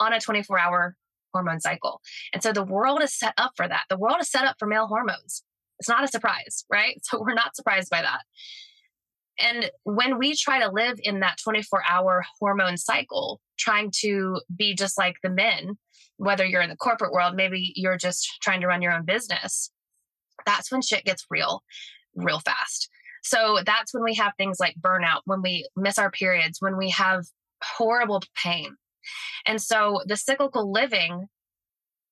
[0.00, 0.96] on a 24 hour
[1.32, 2.00] hormone cycle.
[2.32, 3.84] And so the world is set up for that.
[3.88, 5.42] The world is set up for male hormones.
[5.78, 7.00] It's not a surprise, right?
[7.02, 8.20] So we're not surprised by that.
[9.38, 14.74] And when we try to live in that 24 hour hormone cycle, trying to be
[14.74, 15.78] just like the men,
[16.16, 19.70] whether you're in the corporate world, maybe you're just trying to run your own business,
[20.44, 21.62] that's when shit gets real,
[22.16, 22.88] real fast.
[23.22, 26.90] So that's when we have things like burnout, when we miss our periods, when we
[26.90, 27.24] have
[27.62, 28.76] horrible pain.
[29.46, 31.26] And so the cyclical living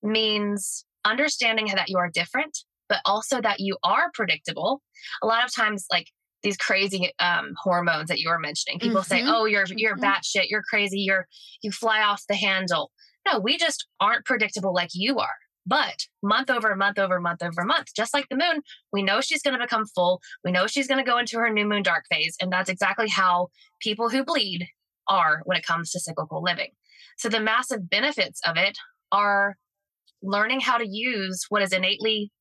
[0.03, 2.57] means understanding that you are different,
[2.89, 4.81] but also that you are predictable.
[5.21, 6.07] A lot of times, like
[6.43, 9.07] these crazy um, hormones that you were mentioning, people mm-hmm.
[9.07, 10.03] say, "Oh, you're you're mm-hmm.
[10.03, 11.27] batshit, you're crazy, you're
[11.61, 12.91] you fly off the handle."
[13.29, 15.35] No, we just aren't predictable like you are.
[15.67, 18.61] But month over month over month over month, just like the moon,
[18.93, 20.21] we know she's going to become full.
[20.45, 22.37] We know she's going to go into her new moon dark phase.
[22.41, 23.49] And that's exactly how
[23.81, 24.69] people who bleed
[25.09, 26.69] are when it comes to cyclical living.
[27.17, 28.77] So the massive benefits of it
[29.11, 29.55] are
[30.21, 32.31] learning how to use what is innately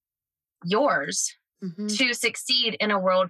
[0.64, 1.86] yours mm-hmm.
[1.86, 3.28] to succeed in a world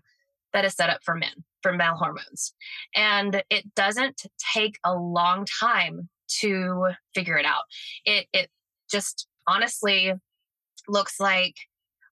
[0.52, 2.54] that is set up for men, for male hormones.
[2.94, 4.22] And it doesn't
[4.54, 6.08] take a long time
[6.40, 7.62] to figure it out.
[8.04, 8.50] It it
[8.90, 10.12] just honestly
[10.88, 11.54] looks like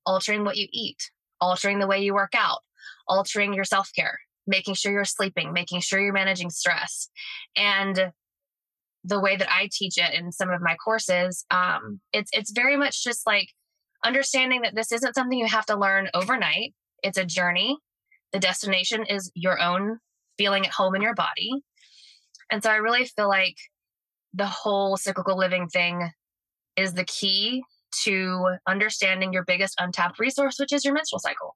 [0.06, 2.60] altering what you eat, altering the way you work out,
[3.08, 7.08] altering your self-care, making sure you're sleeping, making sure you're managing stress.
[7.56, 8.12] And
[9.04, 12.76] the way that I teach it in some of my courses, um, it's it's very
[12.76, 13.48] much just like
[14.04, 16.74] understanding that this isn't something you have to learn overnight.
[17.02, 17.78] It's a journey.
[18.32, 19.98] The destination is your own
[20.36, 21.52] feeling at home in your body.
[22.50, 23.56] And so I really feel like
[24.32, 26.10] the whole cyclical living thing
[26.76, 27.62] is the key
[28.02, 31.54] to understanding your biggest untapped resource, which is your menstrual cycle.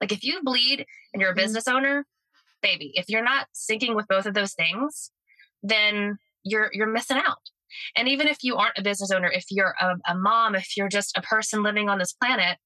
[0.00, 1.42] Like if you bleed and you're a mm-hmm.
[1.42, 2.04] business owner,
[2.62, 5.12] baby, if you're not syncing with both of those things,
[5.62, 7.50] then you're you're missing out.
[7.96, 10.88] And even if you aren't a business owner, if you're a, a mom, if you're
[10.88, 12.58] just a person living on this planet,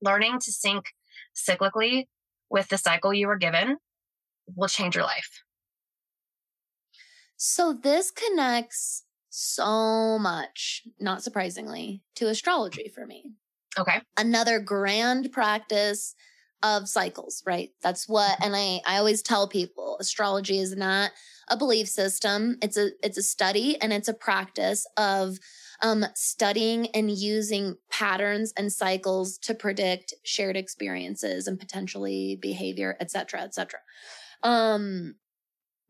[0.00, 0.86] learning to sync
[1.34, 2.06] cyclically
[2.50, 3.76] with the cycle you were given
[4.54, 5.42] will change your life.
[7.36, 13.32] So this connects so much, not surprisingly, to astrology for me.
[13.78, 14.00] Okay.
[14.16, 16.14] Another grand practice
[16.62, 17.70] of cycles, right?
[17.82, 21.10] That's what, and I, I always tell people astrology is not
[21.48, 22.56] a belief system.
[22.62, 25.38] It's a, it's a study and it's a practice of,
[25.82, 33.10] um, studying and using patterns and cycles to predict shared experiences and potentially behavior, et
[33.10, 33.80] cetera, et cetera.
[34.42, 35.16] Um,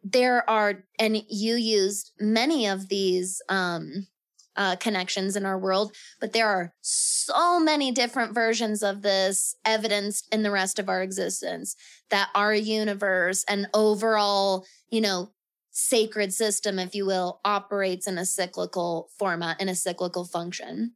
[0.03, 4.09] there are, and you used many of these, um,
[4.57, 10.27] uh, connections in our world, but there are so many different versions of this evidenced
[10.33, 11.77] in the rest of our existence
[12.11, 15.33] that our universe and overall, you know,
[15.71, 20.93] sacred system, if you will, operates in a cyclical format, in a cyclical function.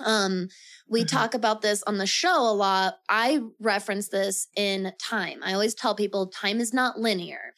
[0.00, 0.48] Um,
[0.88, 1.16] we mm-hmm.
[1.16, 2.94] talk about this on the show a lot.
[3.08, 5.40] I reference this in time.
[5.42, 7.52] I always tell people time is not linear.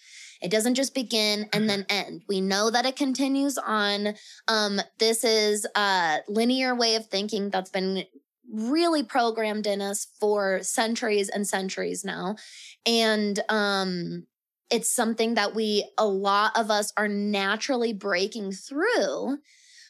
[0.44, 2.06] It doesn't just begin and then mm-hmm.
[2.06, 2.22] end.
[2.28, 4.14] We know that it continues on.
[4.46, 8.04] Um, this is a linear way of thinking that's been
[8.52, 12.36] really programmed in us for centuries and centuries now.
[12.84, 14.26] And um,
[14.70, 19.38] it's something that we, a lot of us are naturally breaking through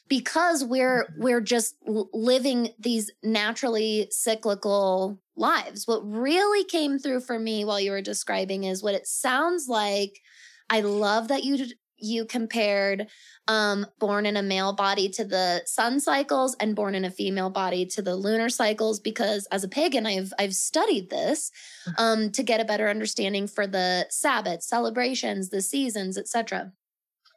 [0.07, 1.21] because we're mm-hmm.
[1.21, 7.89] we're just living these naturally cyclical lives what really came through for me while you
[7.89, 10.21] were describing is what it sounds like
[10.69, 11.65] i love that you
[11.97, 13.07] you compared
[13.47, 17.49] um born in a male body to the sun cycles and born in a female
[17.49, 21.51] body to the lunar cycles because as a pagan i've i've studied this
[21.87, 22.01] mm-hmm.
[22.01, 26.71] um to get a better understanding for the sabbath celebrations the seasons etc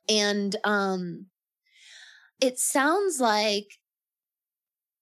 [0.08, 1.26] and um
[2.40, 3.78] it sounds like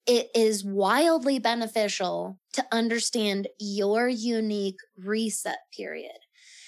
[0.07, 6.19] it is wildly beneficial to understand your unique reset period.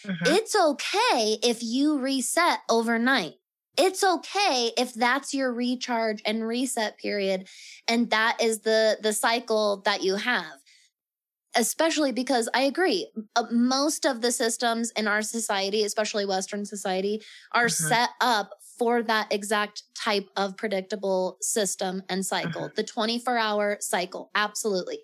[0.08, 0.34] Mm-hmm.
[0.34, 3.34] It's okay if you reset overnight.
[3.76, 7.48] It's okay if that's your recharge and reset period
[7.86, 10.62] and that is the the cycle that you have.
[11.54, 17.22] Especially because I agree, uh, most of the systems in our society, especially western society,
[17.52, 17.88] are mm-hmm.
[17.88, 22.62] set up for that exact type of predictable system and cycle.
[22.62, 22.74] Mm-hmm.
[22.76, 24.30] The 24 hour cycle.
[24.34, 25.00] Absolutely.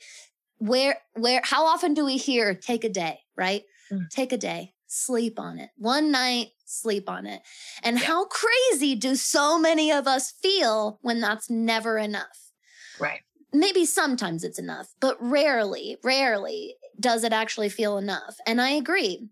[0.58, 3.62] Where, where, how often do we hear take a day, right?
[3.90, 4.04] Mm-hmm.
[4.10, 5.70] Take a day, sleep on it.
[5.76, 7.42] One night, sleep on it.
[7.82, 8.06] And yeah.
[8.06, 12.52] how crazy do so many of us feel when that's never enough?
[12.98, 13.20] Right.
[13.52, 18.36] Maybe sometimes it's enough, but rarely, rarely does it actually feel enough.
[18.46, 19.28] And I agree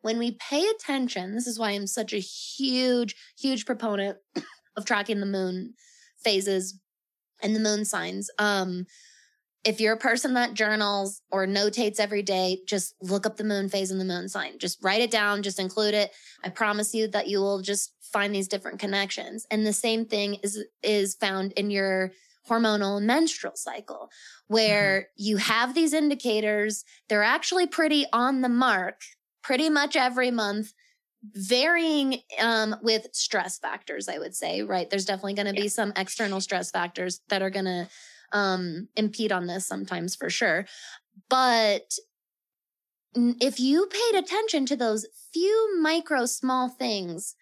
[0.00, 4.18] when we pay attention, this is why I'm such a huge, huge proponent
[4.76, 5.74] of tracking the moon
[6.22, 6.78] phases
[7.42, 8.30] and the moon signs.
[8.38, 8.86] Um,
[9.64, 13.68] if you're a person that journals or notates every day, just look up the moon
[13.68, 14.58] phase and the moon sign.
[14.58, 16.12] Just write it down, just include it.
[16.44, 19.46] I promise you that you will just find these different connections.
[19.50, 22.12] And the same thing is is found in your
[22.48, 24.10] hormonal menstrual cycle
[24.46, 25.22] where mm-hmm.
[25.22, 29.02] you have these indicators, they're actually pretty on the mark
[29.42, 30.72] pretty much every month
[31.22, 35.62] varying um, with stress factors i would say right there's definitely going to yeah.
[35.62, 37.88] be some external stress factors that are going to
[38.32, 40.66] um, impede on this sometimes for sure
[41.28, 41.92] but
[43.14, 47.34] if you paid attention to those few micro small things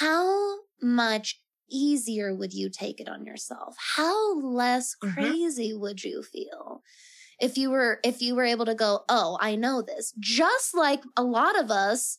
[0.00, 5.14] how much easier would you take it on yourself how less mm-hmm.
[5.14, 5.80] crazy mm-hmm.
[5.80, 6.82] would you feel
[7.40, 11.02] if you were if you were able to go oh i know this just like
[11.16, 12.18] a lot of us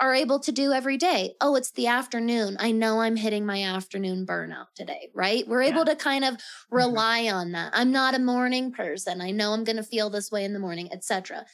[0.00, 3.62] are able to do every day oh it's the afternoon i know i'm hitting my
[3.62, 5.70] afternoon burnout today right we're yeah.
[5.70, 6.76] able to kind of mm-hmm.
[6.76, 7.36] rely mm-hmm.
[7.36, 10.44] on that i'm not a morning person i know i'm going to feel this way
[10.44, 11.44] in the morning etc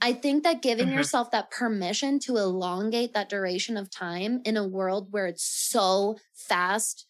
[0.00, 0.96] i think that giving mm-hmm.
[0.96, 6.16] yourself that permission to elongate that duration of time in a world where it's so
[6.32, 7.06] fast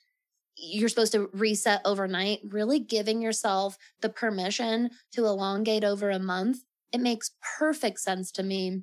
[0.57, 6.59] you're supposed to reset overnight, really giving yourself the permission to elongate over a month,
[6.93, 8.83] it makes perfect sense to me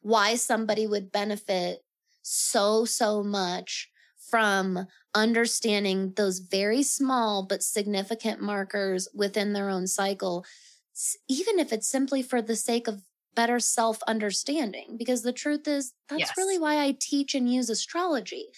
[0.00, 1.80] why somebody would benefit
[2.22, 3.90] so, so much
[4.30, 10.44] from understanding those very small but significant markers within their own cycle,
[11.28, 13.02] even if it's simply for the sake of
[13.34, 14.96] better self understanding.
[14.98, 16.34] Because the truth is, that's yes.
[16.36, 18.48] really why I teach and use astrology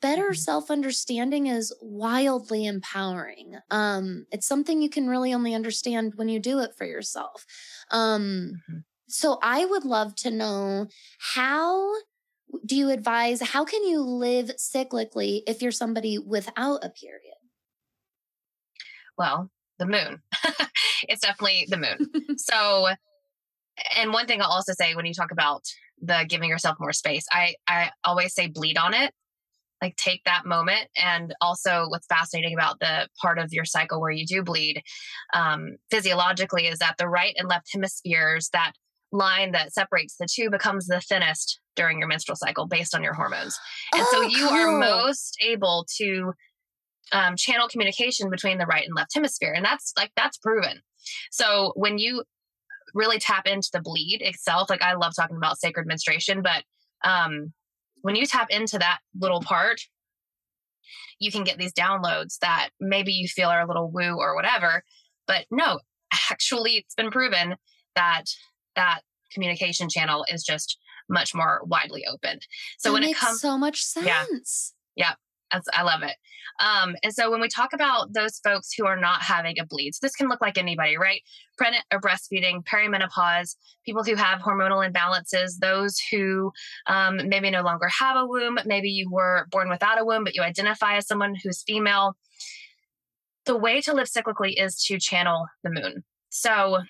[0.00, 0.34] better mm-hmm.
[0.34, 3.58] self understanding is wildly empowering.
[3.70, 7.44] Um, it's something you can really only understand when you do it for yourself.
[7.90, 8.78] Um, mm-hmm.
[9.08, 10.86] So I would love to know
[11.34, 11.94] how
[12.64, 17.36] do you advise, how can you live cyclically if you're somebody without a period?
[19.16, 20.22] Well, the moon.
[21.08, 22.36] it's definitely the moon.
[22.36, 22.88] so,
[23.96, 25.64] and one thing I'll also say when you talk about
[26.00, 29.12] the giving yourself more space, I, I always say bleed on it
[29.80, 34.10] like take that moment and also what's fascinating about the part of your cycle where
[34.10, 34.82] you do bleed
[35.34, 38.72] um, physiologically is that the right and left hemispheres that
[39.12, 43.14] line that separates the two becomes the thinnest during your menstrual cycle based on your
[43.14, 43.58] hormones
[43.94, 44.56] and oh, so you cool.
[44.56, 46.32] are most able to
[47.12, 50.80] um, channel communication between the right and left hemisphere and that's like that's proven
[51.30, 52.22] so when you
[52.94, 56.64] really tap into the bleed itself like i love talking about sacred menstruation but
[57.08, 57.52] um
[58.02, 59.80] when you tap into that little part,
[61.18, 64.82] you can get these downloads that maybe you feel are a little woo or whatever.
[65.26, 65.80] But no,
[66.30, 67.56] actually, it's been proven
[67.96, 68.24] that
[68.78, 69.00] that
[69.32, 70.78] communication channel is just
[71.10, 72.38] much more widely open.
[72.78, 74.74] So that when it comes, so much sense.
[74.96, 75.12] Yeah,
[75.52, 75.60] yeah.
[75.72, 76.14] I love it.
[76.60, 79.94] Um, and so when we talk about those folks who are not having a bleed,
[79.94, 81.22] so this can look like anybody, right?
[81.56, 83.56] Pregnant or breastfeeding, perimenopause,
[83.86, 86.52] people who have hormonal imbalances, those who
[86.86, 90.34] um, maybe no longer have a womb, maybe you were born without a womb, but
[90.34, 92.14] you identify as someone who's female.
[93.46, 96.04] The way to live cyclically is to channel the moon.
[96.28, 96.80] So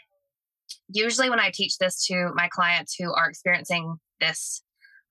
[0.88, 4.62] usually when I teach this to my clients who are experiencing this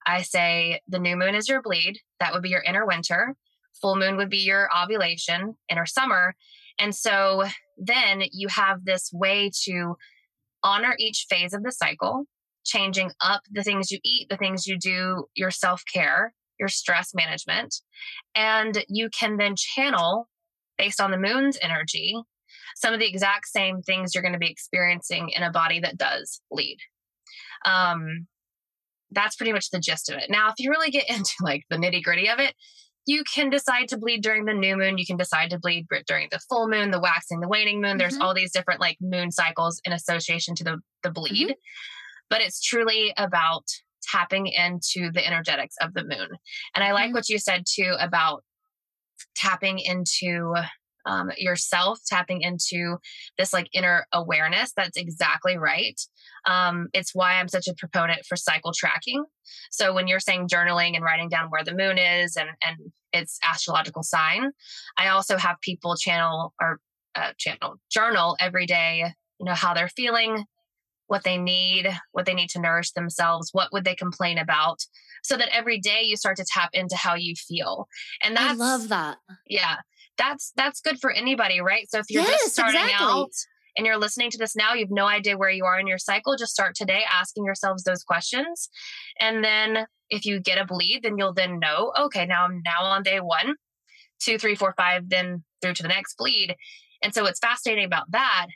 [0.08, 2.00] I say the new moon is your bleed.
[2.18, 3.36] That would be your inner winter.
[3.80, 6.34] Full moon would be your ovulation, inner summer.
[6.78, 7.44] And so
[7.76, 9.96] then you have this way to
[10.62, 12.24] honor each phase of the cycle,
[12.64, 17.14] changing up the things you eat, the things you do, your self care, your stress
[17.14, 17.74] management.
[18.34, 20.28] And you can then channel
[20.78, 22.16] based on the moon's energy
[22.76, 25.98] some of the exact same things you're going to be experiencing in a body that
[25.98, 26.78] does bleed.
[27.64, 28.26] Um,
[29.10, 30.30] that's pretty much the gist of it.
[30.30, 32.54] Now, if you really get into like the nitty gritty of it,
[33.06, 34.98] you can decide to bleed during the new moon.
[34.98, 37.92] You can decide to bleed during the full moon, the waxing, the waning moon.
[37.92, 37.98] Mm-hmm.
[37.98, 41.48] There's all these different like moon cycles in association to the, the bleed.
[41.48, 41.52] Mm-hmm.
[42.28, 43.64] But it's truly about
[44.02, 46.28] tapping into the energetics of the moon.
[46.74, 47.14] And I like mm-hmm.
[47.14, 48.44] what you said too about
[49.34, 50.54] tapping into
[51.08, 52.98] um, yourself, tapping into
[53.38, 54.72] this like inner awareness.
[54.76, 55.98] That's exactly right.
[56.46, 59.24] Um, it's why I'm such a proponent for cycle tracking.
[59.70, 62.76] So when you're saying journaling and writing down where the moon is and and
[63.12, 64.50] its astrological sign,
[64.98, 66.78] I also have people channel or
[67.14, 69.14] uh, channel journal every day.
[69.40, 70.44] You know how they're feeling,
[71.06, 74.78] what they need, what they need to nourish themselves, what would they complain about,
[75.22, 77.88] so that every day you start to tap into how you feel.
[78.22, 79.16] And that's, I love that.
[79.46, 79.76] Yeah,
[80.18, 81.88] that's that's good for anybody, right?
[81.88, 83.06] So if you're yes, just starting exactly.
[83.06, 83.30] out
[83.76, 85.98] and you're listening to this now, you have no idea where you are in your
[85.98, 88.68] cycle, just start today asking yourselves those questions.
[89.20, 92.84] And then if you get a bleed, then you'll then know, okay, now I'm now
[92.84, 93.54] on day one,
[94.20, 96.56] two, three, four, five, then through to the next bleed.
[97.02, 98.46] And so what's fascinating about that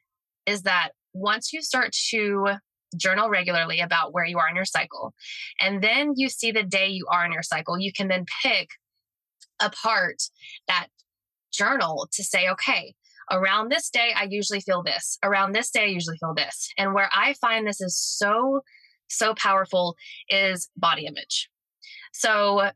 [0.46, 2.56] is that once you start to
[2.96, 5.14] journal regularly about where you are in your cycle,
[5.60, 8.68] and then you see the day you are in your cycle, you can then pick
[9.60, 10.16] apart
[10.66, 10.88] that
[11.52, 12.94] journal to say, okay,
[13.30, 15.18] around this day, I usually feel this.
[15.22, 16.68] Around this day, I usually feel this.
[16.76, 18.60] And where I find this is so,
[19.08, 19.96] so powerful
[20.28, 21.48] is body image.
[22.12, 22.70] So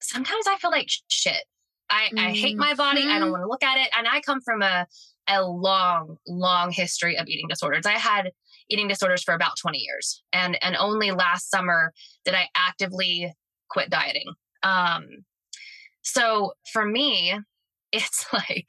[0.00, 1.44] sometimes I feel like shit.
[1.88, 2.18] I, mm-hmm.
[2.18, 3.02] I hate my body.
[3.02, 3.30] I don't mm-hmm.
[3.32, 3.88] want to look at it.
[3.96, 4.86] And I come from a,
[5.28, 7.86] a long, long history of eating disorders.
[7.86, 8.30] I had
[8.68, 10.22] eating disorders for about 20 years.
[10.32, 11.92] And and only last summer
[12.24, 13.32] did I actively
[13.70, 14.32] quit dieting.
[14.62, 15.06] Um,
[16.02, 17.38] so for me,
[17.92, 18.66] it's like,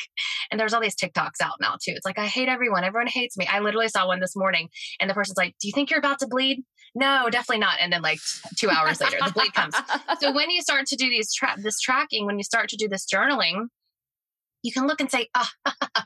[0.51, 1.93] and there's all these TikToks out now too.
[1.95, 2.84] It's like, I hate everyone.
[2.84, 3.47] Everyone hates me.
[3.47, 6.20] I literally saw one this morning and the person's like, Do you think you're about
[6.20, 6.63] to bleed?
[6.95, 7.78] No, definitely not.
[7.80, 8.20] And then like
[8.57, 9.76] two hours later, the bleed comes.
[10.20, 12.88] So when you start to do these tra- this tracking, when you start to do
[12.88, 13.68] this journaling,
[14.63, 15.47] you can look and say, oh,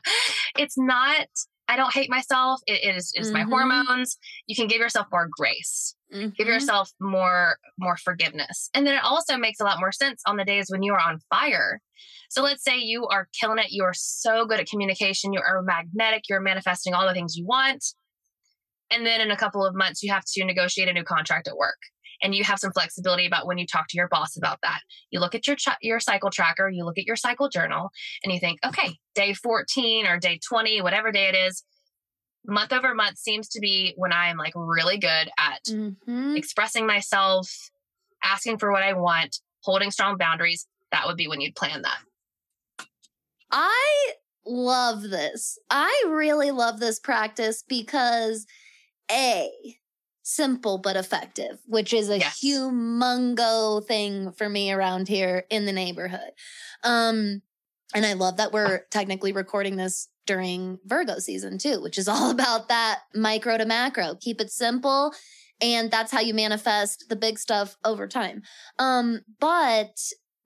[0.58, 1.26] it's not
[1.68, 2.60] I don't hate myself.
[2.66, 3.38] It is it's mm-hmm.
[3.38, 4.18] my hormones.
[4.46, 5.96] You can give yourself more grace.
[6.12, 6.28] Mm-hmm.
[6.36, 8.68] Give yourself more more forgiveness.
[8.74, 11.00] And then it also makes a lot more sense on the days when you are
[11.00, 11.80] on fire.
[12.28, 13.70] So let's say you are killing it.
[13.70, 15.32] You are so good at communication.
[15.32, 16.24] You are magnetic.
[16.28, 17.84] You're manifesting all the things you want.
[18.90, 21.56] And then in a couple of months, you have to negotiate a new contract at
[21.56, 21.78] work
[22.22, 24.80] and you have some flexibility about when you talk to your boss about that.
[25.10, 27.90] You look at your ch- your cycle tracker, you look at your cycle journal,
[28.22, 31.64] and you think, okay, day 14 or day 20, whatever day it is,
[32.46, 36.36] month over month seems to be when I'm like really good at mm-hmm.
[36.36, 37.70] expressing myself,
[38.22, 40.66] asking for what I want, holding strong boundaries.
[40.90, 41.98] That would be when you'd plan that.
[43.50, 44.12] I
[44.46, 45.58] love this.
[45.70, 48.46] I really love this practice because
[49.10, 49.50] A,
[50.22, 52.40] simple but effective, which is a yes.
[52.42, 56.32] humongo thing for me around here in the neighborhood.
[56.82, 57.42] Um,
[57.94, 62.30] and I love that we're technically recording this during Virgo season too, which is all
[62.30, 64.16] about that micro to macro.
[64.20, 65.14] Keep it simple.
[65.60, 68.42] And that's how you manifest the big stuff over time.
[68.80, 69.96] Um, but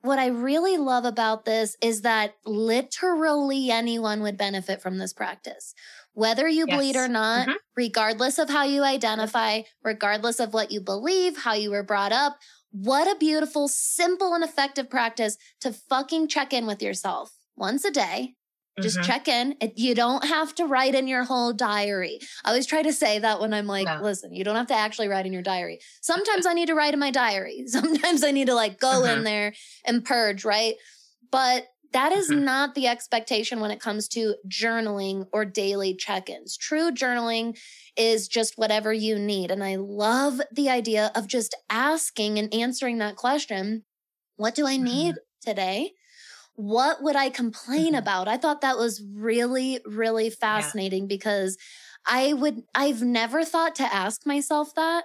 [0.03, 5.75] what I really love about this is that literally anyone would benefit from this practice
[6.17, 6.77] whether you yes.
[6.77, 7.57] bleed or not, mm-hmm.
[7.77, 12.39] regardless of how you identify, regardless of what you believe, how you were brought up.
[12.71, 17.91] What a beautiful, simple, and effective practice to fucking check in with yourself once a
[17.91, 18.33] day.
[18.81, 19.07] Just mm-hmm.
[19.07, 19.57] check in.
[19.75, 22.21] You don't have to write in your whole diary.
[22.45, 24.01] I always try to say that when I'm like, no.
[24.03, 25.81] listen, you don't have to actually write in your diary.
[26.03, 27.65] Sometimes I need to write in my diary.
[27.67, 29.19] Sometimes I need to like go mm-hmm.
[29.19, 29.55] in there
[29.87, 30.75] and purge, right?
[31.31, 32.45] But that is mm-hmm.
[32.45, 36.59] not the expectation when it comes to journaling or daily check ins.
[36.59, 37.57] True journaling
[37.97, 39.51] is just whatever you need.
[39.51, 43.85] And I love the idea of just asking and answering that question
[44.37, 45.51] What do I need mm-hmm.
[45.51, 45.93] today?
[46.57, 47.99] What would I complain Mhm.
[47.99, 48.29] about?
[48.29, 51.57] I thought that was really, really fascinating because
[52.07, 55.05] I would, I've never thought to ask myself that.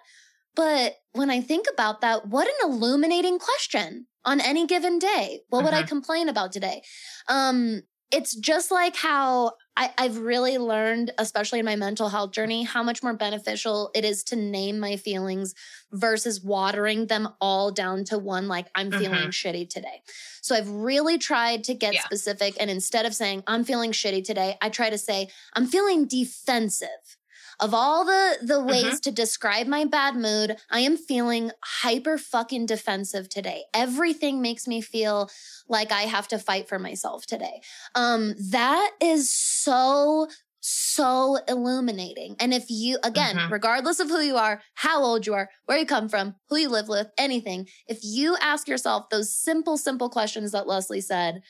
[0.55, 5.41] But when I think about that, what an illuminating question on any given day.
[5.49, 5.87] What would I Mhm.
[5.87, 6.83] complain about today?
[7.27, 12.63] Um, it's just like how I, I've really learned, especially in my mental health journey,
[12.63, 15.55] how much more beneficial it is to name my feelings
[15.93, 19.29] versus watering them all down to one, like, I'm feeling mm-hmm.
[19.29, 20.01] shitty today.
[20.41, 22.03] So I've really tried to get Yeah.
[22.03, 22.55] specific.
[22.59, 27.17] And instead of saying, I'm feeling shitty today, I try to say, I'm feeling defensive.
[27.61, 32.65] Of all the the ways to describe my bad mood, I am feeling hyper fucking
[32.65, 33.65] defensive today.
[33.73, 35.29] Everything makes me feel
[35.69, 37.61] like I have to fight for myself today.
[37.95, 40.27] Um that is so
[40.61, 42.35] so illuminating.
[42.39, 43.51] And if you again, Mhm.
[43.51, 46.69] regardless of who you are, how old you are, where you come from, who you
[46.69, 51.41] live with, anything, if you ask yourself those simple simple questions that Leslie said,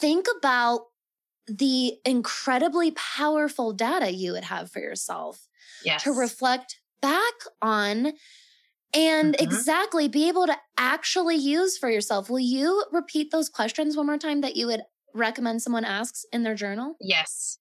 [0.00, 0.82] think about
[1.46, 5.48] the incredibly powerful data you would have for yourself
[5.82, 6.02] Yes.
[6.04, 8.12] to reflect back on
[8.94, 9.42] and Mhm.
[9.42, 12.30] exactly be able to actually use for yourself.
[12.30, 14.82] Will you repeat those questions one more time that you would
[15.14, 16.96] recommend someone asks in their journal?
[17.00, 17.58] Yes.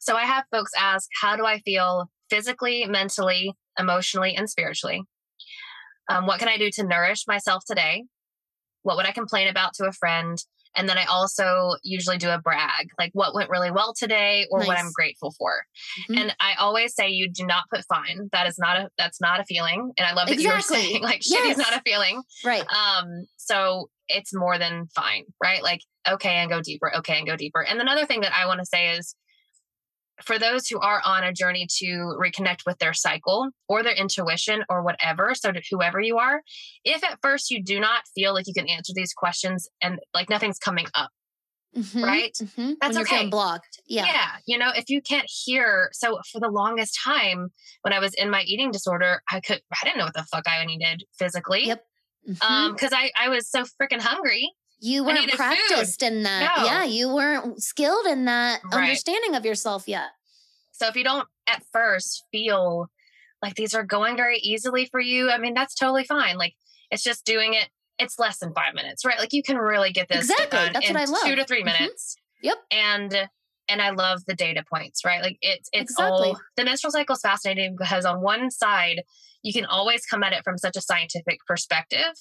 [0.00, 5.02] So I have folks ask, how do I feel physically, mentally, emotionally, and spiritually?
[6.08, 8.04] Um, what can I do to nourish myself today?
[8.82, 10.38] What would I complain about to a friend?
[10.76, 14.60] And then I also usually do a brag, like what went really well today or
[14.64, 15.64] what I'm grateful for.
[16.10, 16.20] Mhm.
[16.20, 18.28] And I always say you do not put fine.
[18.32, 19.92] That is not a that's not a feeling.
[19.98, 21.52] And I love that you're saying like shitty Yes.
[21.52, 22.22] is not a feeling.
[22.44, 22.64] Right.
[22.72, 25.62] Um, so it's more than fine, right?
[25.62, 27.62] Like, okay, and go deeper, okay, and go deeper.
[27.62, 29.14] And another thing that I want to say is
[30.22, 31.86] for those who are on a journey to
[32.20, 36.42] reconnect with their cycle or their intuition or whatever, so to whoever you are,
[36.84, 40.28] if at first you do not feel like you can answer these questions and like
[40.28, 41.10] nothing's coming up,
[41.76, 42.32] Mhm, right?
[42.34, 42.76] mhm.
[42.80, 43.28] That's when you're okay.
[43.28, 43.80] blocked.
[43.86, 44.04] Yeah.
[44.06, 47.48] yeah, you know, if you can't hear, so for the longest time
[47.80, 50.44] when I was in my eating disorder, I could, I didn't know what the fuck
[50.46, 51.66] I needed physically.
[51.66, 51.84] Yep.
[52.28, 52.42] Mhm.
[52.44, 54.48] Um, because I, I was so freaking hungry.
[54.82, 55.36] You weren't needed food.
[55.38, 56.58] practiced in that.
[56.58, 56.64] No.
[56.66, 56.84] Yeah.
[56.84, 58.82] You weren't skilled in that Right.
[58.82, 60.08] understanding of yourself yet.
[60.72, 62.90] So if you don't at first feel
[63.40, 66.36] like these are going very easily for you, I mean, that's totally fine.
[66.36, 66.54] Like
[66.90, 67.68] it's just doing it.
[67.98, 69.18] It's less than five minutes, right?
[69.18, 70.58] Like you can really get this Exactly.
[70.58, 71.22] done That's in what I love.
[71.24, 71.66] two to 3 Mhm.
[71.66, 72.16] minutes.
[72.42, 72.58] Yep.
[72.72, 73.28] And
[73.72, 75.22] and I love the data points, right?
[75.22, 76.28] Like it's it's Exactly.
[76.28, 79.02] all the menstrual cycle is fascinating because on one side
[79.42, 82.12] you can always come at it from such a scientific perspective,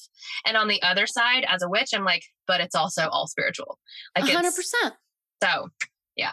[0.46, 3.78] and on the other side, as a witch, I'm like, but it's also all spiritual.
[4.18, 4.96] Like hundred percent.
[5.44, 5.70] so
[6.16, 6.32] yeah.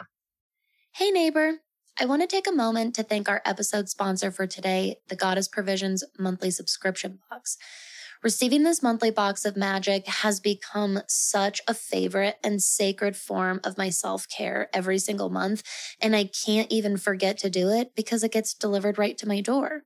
[0.94, 1.58] Hey, neighbor.
[2.00, 5.48] I want to take a moment to thank our episode sponsor for today, the Goddess
[5.48, 7.56] Provisions monthly subscription box.
[8.22, 13.78] Receiving this monthly box of magic has become such a favorite and sacred form of
[13.78, 15.62] my self care every single month.
[16.00, 19.40] And I can't even forget to do it because it gets delivered right to my
[19.40, 19.82] door.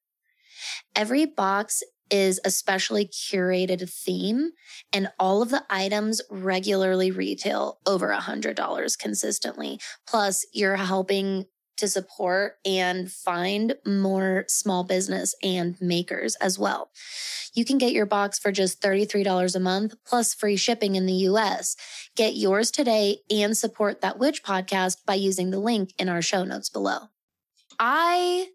[0.97, 4.51] Every box is a specially curated theme
[4.93, 9.80] and all of the items regularly retail over a hundred dollars consistently.
[10.07, 11.47] Plus you're helping
[11.83, 16.93] to support and find more small business and makers as well.
[17.55, 21.26] You can get your box for just $33 a month plus free shipping in the
[21.28, 21.74] US.
[22.14, 26.45] Get yours today and support that witch podcast by using the link in our show
[26.45, 27.09] notes below.
[27.80, 28.47] I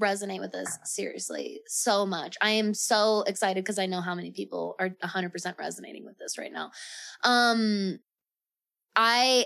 [0.00, 2.38] resonate with this seriously so much.
[2.40, 6.38] I am so excited because I know how many people are 100% resonating with this
[6.38, 6.70] right now.
[7.24, 7.98] Um
[8.96, 9.44] I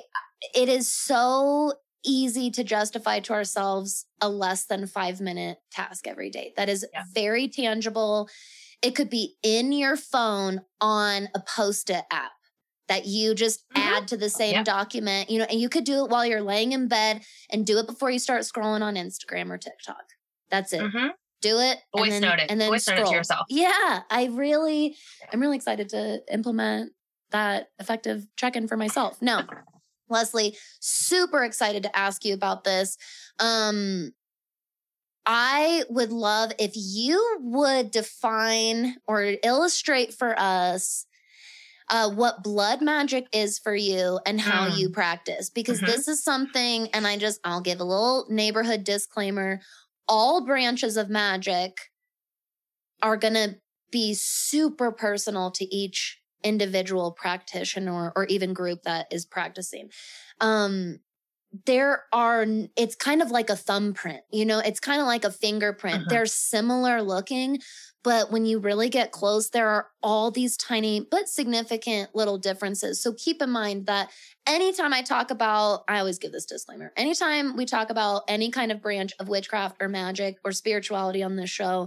[0.54, 1.72] it is so
[2.04, 6.52] easy to justify to ourselves a less than 5 minute task every day.
[6.56, 7.04] That is Yeah.
[7.12, 8.28] very tangible.
[8.82, 12.32] It could be in your phone on a post-it app
[12.88, 13.76] that you just Mhm.
[13.82, 14.64] add to the same Yep.
[14.64, 17.78] document, you know, and you could do it while you're laying in bed and do
[17.78, 20.04] it before you start scrolling on Instagram or TikTok.
[20.50, 20.82] That's it.
[20.82, 21.10] mhm.
[21.40, 21.80] Do it.
[21.96, 22.50] Voice and then, note it.
[22.50, 23.14] And then Voice note it to scroll.
[23.14, 23.46] yourself.
[23.48, 24.96] Yeah, I really,
[25.32, 26.92] I'm really excited to implement
[27.30, 29.20] that effective check-in for myself.
[29.22, 29.42] No,
[30.08, 32.96] Leslie, super excited to ask you about this.
[33.38, 34.12] Um,
[35.26, 41.06] I would love if you would define or illustrate for us
[41.90, 44.78] uh, what blood magic is for you and how Mm.
[44.78, 45.86] you practice, because Mhm.
[45.86, 49.60] this is something, and I just, I'll give a little neighborhood disclaimer.
[50.08, 51.90] All branches of magic
[53.02, 53.56] are going to
[53.90, 59.90] be super personal to each individual practitioner or even group that is practicing.
[60.40, 61.00] Um,
[61.66, 65.30] there are it's kind of like a thumbprint you know it's kind of like a
[65.30, 66.08] fingerprint Mhm.
[66.08, 67.60] they're similar looking
[68.02, 73.02] but when you really get close there are all these tiny but significant little differences
[73.02, 74.10] so keep in mind that
[74.46, 78.72] anytime i talk about i always give this disclaimer anytime we talk about any kind
[78.72, 81.86] of branch of witchcraft or magic or spirituality on this show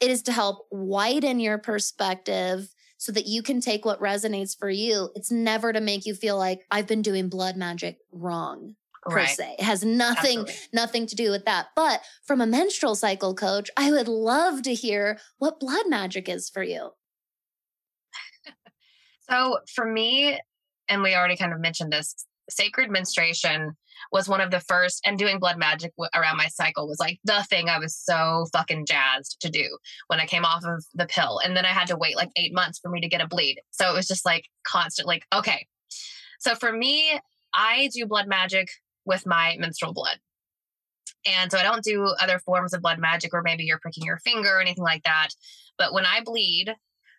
[0.00, 4.68] it is to help widen your perspective so that you can take what resonates for
[4.68, 8.74] you it's never to make you feel like i've been doing blood magic wrong
[9.06, 9.28] per Right.
[9.28, 9.56] se.
[9.58, 10.54] It has nothing Absolutely.
[10.74, 11.68] nothing to do with that.
[11.74, 16.50] But from a menstrual cycle coach, I would love to hear what blood magic is
[16.50, 16.90] for you.
[19.30, 20.38] So for me,
[20.88, 23.72] and we already kind of mentioned this, sacred menstruation
[24.12, 27.18] was one of the first, and doing blood magic w- around my cycle was like
[27.24, 31.06] the thing I was so fucking jazzed to do when I came off of the
[31.06, 31.40] pill.
[31.44, 33.60] And then I had to wait like eight months for me to get a bleed.
[33.70, 35.66] So it was just like constant, like, okay.
[36.38, 37.18] So for me,
[37.54, 38.68] I do blood magic
[39.04, 40.18] with my menstrual blood.
[41.26, 44.18] And so I don't do other forms of blood magic or maybe you're pricking your
[44.18, 45.30] finger or anything like that.
[45.76, 46.74] But when I bleed,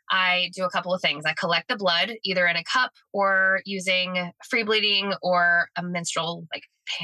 [0.10, 1.26] I do a couple of things.
[1.26, 6.48] I collect the blood either in a cup or using free bleeding or a menstrual
[6.54, 6.64] like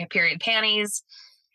[0.09, 1.03] period panties.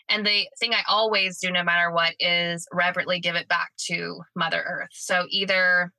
[0.09, 4.21] And the thing I always do, no matter what, is reverently give it back to
[4.35, 4.91] Mother Earth.
[4.93, 5.93] So either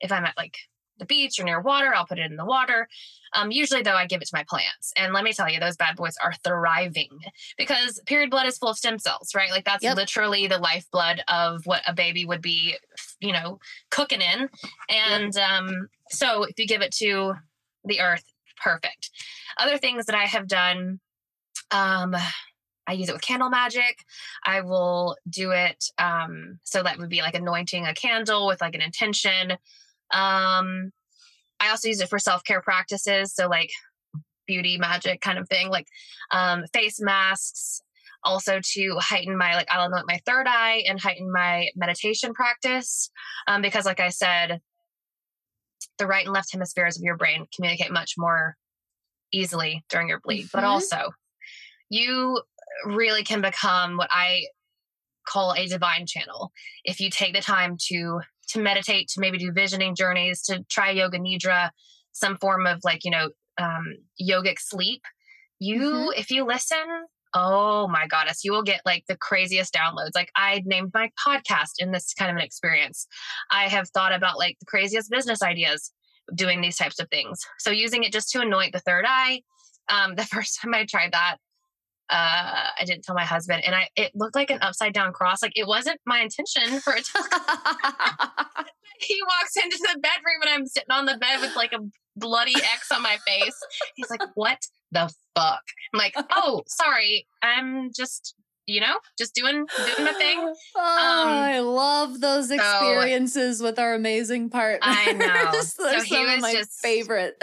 [0.00, 0.56] if I'm at like
[0.98, 2.88] the beach or near water, I'll put it in the water.
[3.34, 4.92] Um, usually, though, I give it to my plants.
[4.96, 7.08] And let me tell you, those bad boys are thriving
[7.56, 9.50] because period blood is full of stem cells, right?
[9.50, 9.96] Like that's Yep.
[9.96, 12.76] literally the lifeblood of what a baby would be,
[13.22, 13.58] you know,
[13.90, 14.48] cooking in.
[14.90, 17.34] And um, so if you give it to
[17.84, 18.24] the earth,
[18.62, 19.10] perfect.
[19.58, 21.00] Other things that I have done,
[21.70, 22.14] um,
[22.86, 24.04] I use it with candle magic.
[24.44, 25.84] I will do it.
[25.98, 29.52] Um, so that would be like anointing a candle with like an intention.
[30.10, 30.92] Um,
[31.60, 33.32] I also use it for self care practices.
[33.32, 33.70] So, like
[34.46, 35.86] beauty magic kind of thing, like
[36.32, 37.82] um, face masks.
[38.24, 43.10] Also, to heighten my, like, I'll anoint my third eye and heighten my meditation practice.
[43.48, 44.60] Um, because, like I said,
[45.98, 48.56] the right and left hemispheres of your brain communicate much more
[49.32, 50.48] easily during your bleed.
[50.52, 50.68] But Mhm.
[50.68, 51.14] also,
[51.90, 52.40] you
[52.86, 54.46] really can become what I
[55.26, 56.52] call a divine channel
[56.84, 60.90] if you take the time to to meditate to maybe do visioning journeys to try
[60.90, 61.70] yoga nidra
[62.12, 65.02] some form of like you know um yogic sleep
[65.60, 66.18] you Mhm.
[66.18, 70.10] if you listen oh my goddess you will get like the craziest downloads.
[70.14, 73.06] Like i named my podcast in this kind of an experience.
[73.50, 75.92] I have thought about like the craziest business ideas
[76.34, 77.40] doing these types of things.
[77.58, 79.40] So using it just to anoint the third eye
[79.88, 81.36] um the first time i tried that
[82.10, 85.42] uh i didn't tell my husband and i it looked like an upside down cross.
[85.42, 87.22] Like it wasn't my intention for it to
[89.00, 91.78] he walks into the bedroom and i'm sitting on the bed with like a
[92.16, 93.58] bloody x on my face.
[93.94, 94.58] He's like what
[94.92, 95.62] the fuck
[95.92, 98.34] i'm like oh sorry i'm just
[98.66, 100.38] you know just doing doing my thing
[100.76, 100.80] Oh,
[101.28, 104.80] I love those experiences with our amazing partners.
[104.82, 105.12] I
[105.52, 105.60] know.
[105.60, 107.42] So he some of was my just- favorite.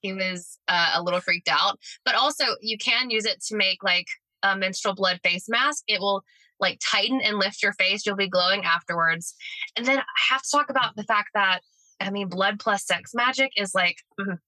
[0.00, 1.78] he was uh, a little freaked out.
[2.04, 4.06] But also, you can use it to make like
[4.42, 5.82] a menstrual blood face mask.
[5.88, 6.22] It will
[6.60, 8.04] like tighten and lift your face.
[8.06, 9.34] You'll be glowing afterwards.
[9.76, 11.60] And then I have to talk about the fact that
[12.00, 14.38] I mean, blood plus sex magic is like mm,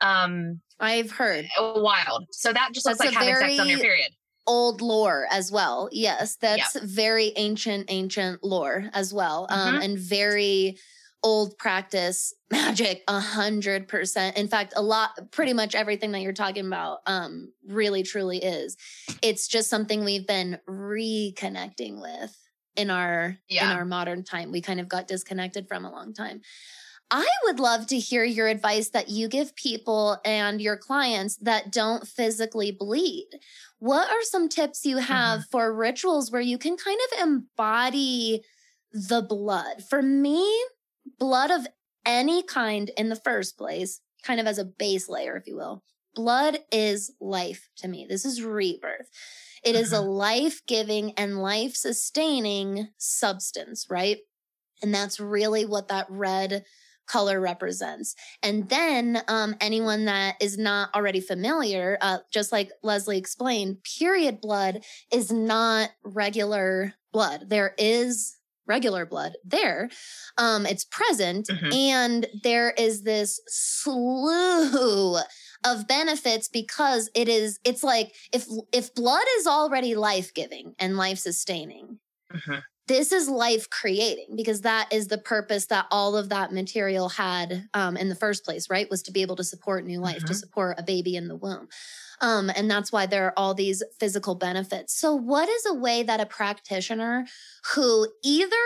[0.00, 2.26] um I've heard wild.
[2.32, 4.10] So that just looks That's like a having sex on your period.
[4.46, 5.88] old lore as well.
[5.90, 9.84] Yes, that's very ancient, ancient lore as well, um, Mhm.
[9.84, 10.78] and very
[11.22, 13.02] old practice magic.
[13.08, 14.36] A hundred percent.
[14.36, 18.76] In fact, a lot, pretty much everything that you're talking about, um, really truly is.
[19.22, 22.36] It's just something we've been reconnecting with
[22.76, 24.52] in our in our modern time.
[24.52, 26.42] We kind of got disconnected from a long time.
[27.10, 31.70] I would love to hear your advice that you give people and your clients that
[31.70, 33.28] don't physically bleed.
[33.78, 35.50] What are some tips you have mm-hmm.
[35.52, 38.42] for rituals where you can kind of embody
[38.92, 39.84] the blood?
[39.88, 40.44] For me,
[41.18, 41.68] blood of
[42.04, 45.84] any kind in the first place, kind of as a base layer, if you will,
[46.14, 48.06] blood is life to me.
[48.08, 49.08] This is rebirth.
[49.62, 50.08] It is a mm-hmm.
[50.08, 54.18] life giving and life sustaining substance, right?
[54.82, 56.64] And that's really what that red
[57.06, 58.14] color represents.
[58.42, 64.40] And then um, anyone that is not already familiar, uh, just like Leslie explained, period
[64.40, 67.48] blood is not regular blood.
[67.48, 68.36] There is
[68.66, 69.88] regular blood there.
[70.38, 71.72] Um, it's present, Mhm.
[71.72, 75.18] and there is this slew
[75.64, 81.98] of benefits because it is it's like if if blood is already life-giving and life-sustaining
[82.32, 82.62] Mhm.
[82.88, 87.68] This is life creating because that is the purpose that all of that material had
[87.74, 88.90] um, in the first place, right?
[88.90, 90.26] Was to be able to support new life, mm-hmm.
[90.26, 91.68] to support a baby in the womb.
[92.20, 94.98] Um, and that's why there are all these physical benefits.
[94.98, 97.26] So, what is a way that a practitioner
[97.74, 98.56] who either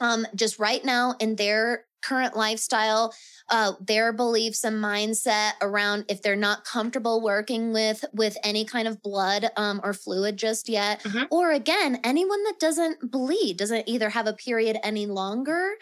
[0.00, 3.14] um, just right now in their current lifestyle,
[3.48, 8.88] uh, their beliefs and mindset around if they're not comfortable working with with any kind
[8.88, 11.24] of blood um, or fluid just yet, mm-hmm.
[11.30, 15.74] or again, anyone that doesn't bleed, doesn't either have a period any longer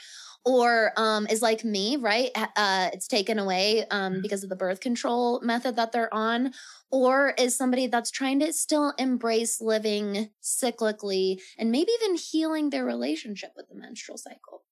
[0.45, 2.31] or um, is like me, right?
[2.57, 4.23] Uh, it's taken away um, mm-hmm.
[4.23, 6.53] because of the birth control method that they're on,
[6.91, 12.85] or is somebody that's trying to still embrace living cyclically and maybe even healing their
[12.85, 14.63] relationship with the menstrual cycle.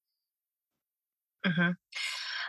[1.47, 1.71] Mm-hmm.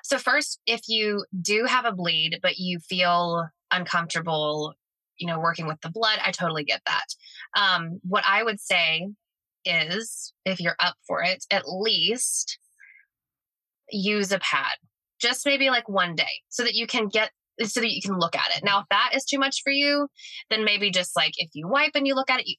[0.04, 4.74] So, first, if you do have a bleed, but you feel uncomfortable,
[5.18, 7.06] you know, working with the blood, I totally get that.
[7.60, 9.08] Um, what I would say
[9.66, 12.58] is if you're up for it, at least
[13.92, 14.76] use a pad,
[15.20, 17.32] just maybe like one day so that you can get
[17.64, 18.64] so that you can look at it.
[18.64, 20.08] Now, if that is too much for you,
[20.50, 22.58] then maybe just like if you wipe and you look at it,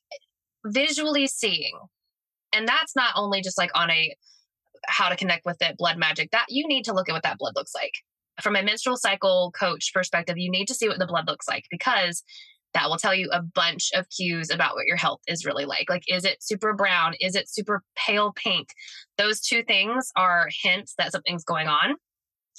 [0.67, 1.73] visually seeing.
[2.53, 4.15] And that's not only just like on a
[4.87, 7.39] how to connect with it, blood magic, that you need to look at what that
[7.39, 7.93] blood looks like.
[8.43, 11.65] From a menstrual cycle coach perspective, you need to see what the blood looks like
[11.71, 12.23] because
[12.75, 15.91] that will tell you a bunch of cues about what your health is really like.
[15.91, 17.15] Like, is it super brown?
[17.21, 18.69] Is it super pale pink?
[19.19, 21.97] Those two things are hints that something's going on.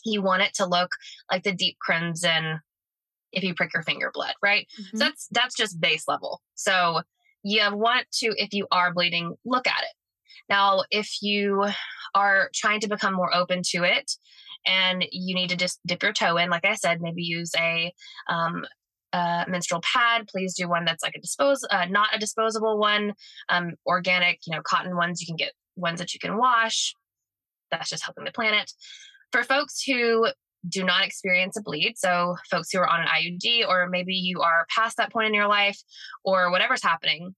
[0.06, 0.92] You want it to look
[1.32, 2.60] like the deep crimson
[3.32, 4.68] if you prick your finger blood, right?
[4.80, 4.98] Mm-hmm.
[4.98, 6.42] So that's that's just base level.
[6.56, 7.02] So
[7.44, 9.96] you want to, if you are bleeding, look at it.
[10.50, 11.66] Now, if you
[12.16, 14.12] are trying to become more open to it,
[14.66, 17.94] and you need to just dip your toe in, like I said, maybe use a
[18.30, 18.66] um,
[19.14, 23.14] menstrual pad, please do one that's like a dispose, uh, not a disposable one.
[23.50, 25.22] Um, organic, you know, cotton ones.
[25.22, 26.94] You can get ones that you can wash.
[27.72, 28.72] That's just helping the planet.
[29.32, 30.28] For folks who
[30.68, 34.42] do not experience a bleed, so folks who are on an IUD, or maybe you
[34.42, 35.80] are past that point in your life,
[36.24, 37.34] or whatever's happening,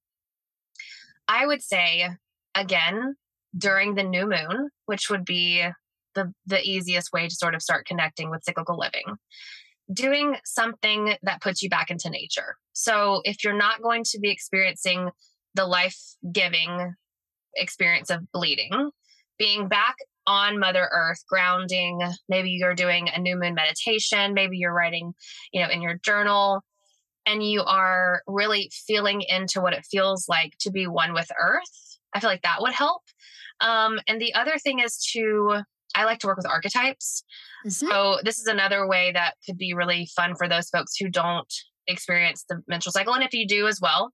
[1.28, 2.10] I would say
[2.56, 3.16] again
[3.58, 5.66] during the new moon, which would be
[6.16, 9.18] the the easiest way to sort of start connecting with cyclical living
[9.92, 12.56] doing something that puts you back into nature.
[12.74, 15.10] So if you're not going to be experiencing
[15.56, 15.98] the life
[16.32, 16.94] giving
[17.56, 18.92] experience of bleeding,
[19.38, 19.96] being back
[20.26, 25.14] on Mother Earth, grounding, maybe you're doing a new moon meditation, maybe you're writing,
[25.52, 26.62] you know, in your journal,
[27.26, 31.83] and you are really feeling into what it feels like to be one with Earth.
[32.14, 33.02] I feel like that would help.
[33.62, 35.62] Um, and the other thing is to,
[35.96, 37.24] I like to work with archetypes.
[37.66, 37.88] Mm-hmm.
[37.88, 41.52] So this is another way that could be really fun for those folks who don't
[41.88, 43.14] experience the menstrual cycle.
[43.14, 44.12] And if you do as well,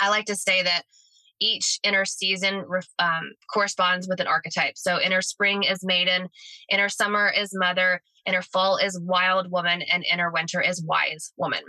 [0.00, 0.82] I like to say that
[1.40, 2.64] each inner season
[2.98, 4.74] um, corresponds with an archetype.
[4.76, 6.28] So inner spring is maiden,
[6.70, 11.62] inner summer is mother, inner fall is wild woman, and inner winter is wise woman.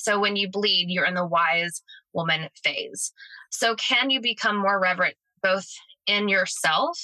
[0.00, 1.82] So when you bleed, you're in the wise
[2.12, 3.12] woman phase.
[3.50, 5.66] So can you become more reverent both
[6.06, 6.98] in yourself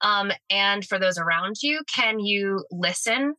[0.00, 3.34] um, and for those around you can you listen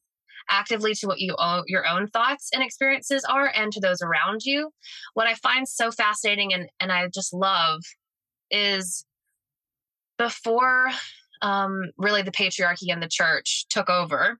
[0.49, 1.35] actively to what you
[1.67, 4.71] your own thoughts and experiences are and to those around you
[5.13, 7.81] what i find so fascinating and, and i just love
[8.51, 9.05] is
[10.17, 10.89] before
[11.41, 14.37] um, really the patriarchy and the church took over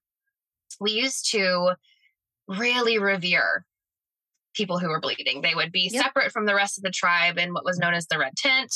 [0.80, 1.74] we used to
[2.48, 3.66] really revere
[4.54, 5.42] people who were bleeding.
[5.42, 6.04] They would be yep.
[6.04, 8.74] separate from the rest of the tribe in what was known as the red tent.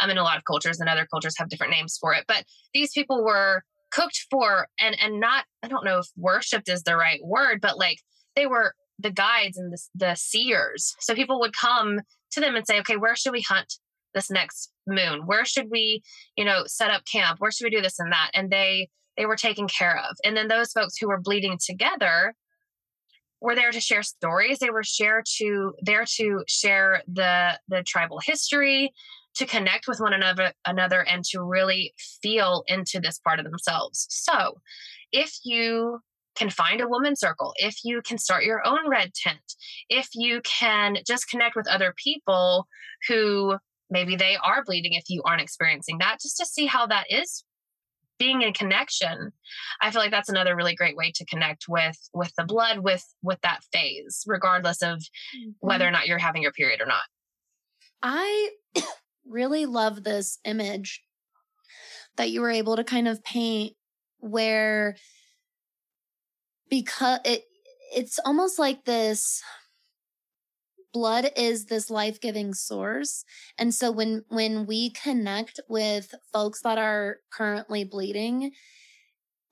[0.00, 2.24] Um, in a lot of cultures and other cultures have different names for it.
[2.28, 3.62] But these people were
[3.92, 7.78] cooked for and and not I don't know if worshipped is the right word, but
[7.78, 7.98] like
[8.34, 10.94] they were the guides and the, the seers.
[11.00, 12.00] So people would come
[12.32, 13.74] to them and say, okay, where should we hunt
[14.14, 15.26] this next moon?
[15.26, 16.02] Where should we,
[16.36, 17.40] you know, set up camp?
[17.40, 18.30] Where should we do this and that?
[18.34, 20.16] And they they were taken care of.
[20.24, 22.34] And then those folks who were bleeding together
[23.40, 24.58] were there to share stories.
[24.58, 28.92] They were share to there to share the the tribal history,
[29.36, 34.06] to connect with one another another and to really feel into this part of themselves.
[34.10, 34.60] So,
[35.12, 36.00] if you
[36.36, 39.54] can find a woman circle, if you can start your own red tent,
[39.88, 42.66] if you can just connect with other people
[43.08, 43.56] who
[43.88, 47.44] maybe they are bleeding if you aren't experiencing that, just to see how that is
[48.18, 49.32] being in connection
[49.80, 53.04] i feel like that's another really great way to connect with with the blood with
[53.22, 55.50] with that phase regardless of mm-hmm.
[55.60, 57.02] whether or not you're having your period or not
[58.02, 58.50] i
[59.26, 61.02] really love this image
[62.16, 63.74] that you were able to kind of paint
[64.18, 64.96] where
[66.70, 67.44] because it
[67.94, 69.42] it's almost like this
[70.96, 73.24] blood is this life-giving source.
[73.58, 78.52] And so when when we connect with folks that are currently bleeding,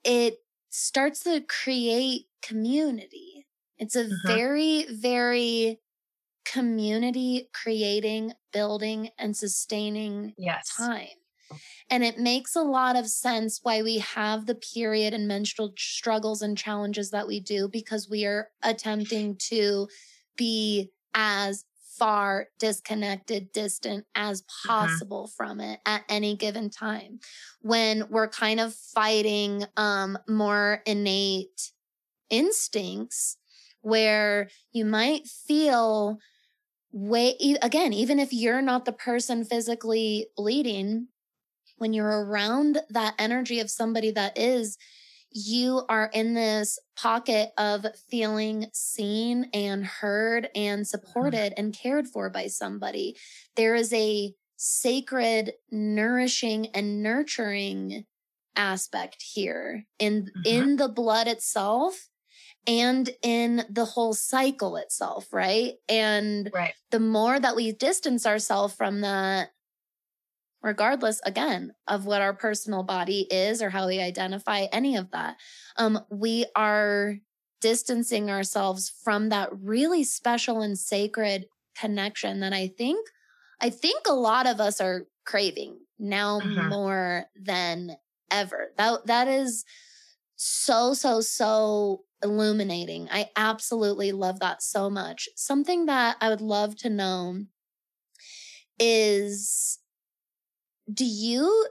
[0.03, 0.39] it
[0.69, 3.47] starts to create community.
[3.77, 4.25] It's a Mhm.
[4.25, 5.81] very very
[6.45, 10.89] community creating, building and sustaining Yes.
[10.89, 11.07] time.
[11.89, 16.41] And it makes a lot of sense why we have the period and menstrual struggles
[16.41, 19.87] and challenges that we do because we are attempting to
[20.37, 21.65] be as
[21.97, 27.19] far disconnected, distant as possible from it at any given time.
[27.61, 31.71] When we're kind of fighting um, more innate
[32.29, 33.37] instincts
[33.81, 36.19] where you might feel
[36.91, 41.07] way again even if you're not the person physically bleeding
[41.77, 44.77] when you're around that energy of somebody that is
[45.35, 52.29] you are in this pocket of feeling seen and heard and supported and cared for
[52.31, 53.17] by somebody
[53.57, 58.05] there is a sacred nourishing and nurturing
[58.55, 60.41] aspect here in Mhm.
[60.45, 62.09] in the blood itself
[62.67, 66.75] and in the whole cycle itself right and Right.
[66.91, 69.49] the more that we distance ourselves from that,
[70.65, 75.37] regardless again of what our personal body is or how we identify any of that,
[75.77, 77.17] um, we are
[77.61, 81.47] distancing ourselves from that really special and sacred
[81.77, 83.07] connection that I think,
[83.61, 86.55] I think a lot of us are craving now Mhm.
[86.55, 87.97] more than
[88.31, 88.73] ever.
[88.77, 89.65] That that is
[90.37, 93.09] so so so illuminating.
[93.11, 95.29] I absolutely love that so much.
[95.35, 97.45] Something that I would love to know
[98.79, 99.79] is
[100.91, 101.67] do you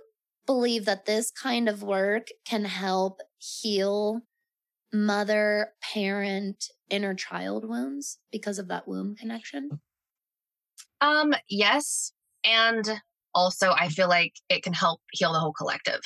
[0.46, 4.20] believe that this kind of work can help heal
[4.92, 9.80] mother parent inner child wounds because of that womb connection?
[11.00, 12.12] Um, yes.
[12.44, 13.00] And
[13.34, 16.00] also, I feel like it can help heal the whole collective.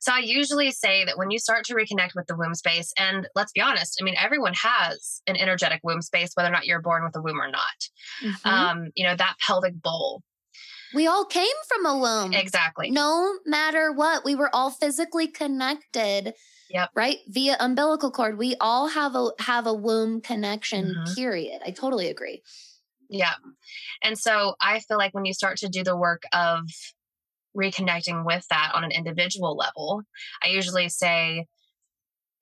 [0.00, 3.26] So, I usually say that when you start to reconnect with the womb space, and
[3.34, 6.82] let's be honest, I mean, everyone has an energetic womb space, whether or not you're
[6.82, 7.88] born with a womb or not.
[8.22, 8.46] Mhm.
[8.46, 10.22] Um, you know, that pelvic bowl.
[10.96, 12.32] We all came from a womb.
[12.32, 12.90] Exactly.
[12.90, 16.34] No matter what, we were all physically connected.
[16.70, 16.90] Yep.
[16.96, 17.18] Right?
[17.28, 18.38] Via umbilical cord.
[18.38, 21.14] We all have a have a womb connection, Mhm.
[21.14, 21.62] period.
[21.64, 22.42] I totally agree.
[23.08, 23.34] Yeah.
[24.02, 26.62] And so I feel like when you start to do the work of
[27.56, 30.02] reconnecting with that on an individual level,
[30.42, 31.46] I usually say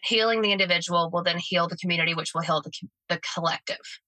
[0.02, 2.72] healing the individual will then heal the community, which will heal the,
[3.08, 4.00] the collective,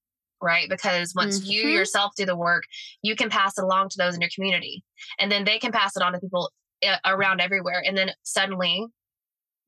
[0.43, 0.69] right?
[0.69, 1.73] Because once you Mhm.
[1.73, 2.65] yourself do the work,
[3.03, 4.85] you can pass it along to those in your community.
[5.19, 6.53] And then they can pass it on to people
[6.87, 7.83] uh, around everywhere.
[7.85, 8.87] And then suddenly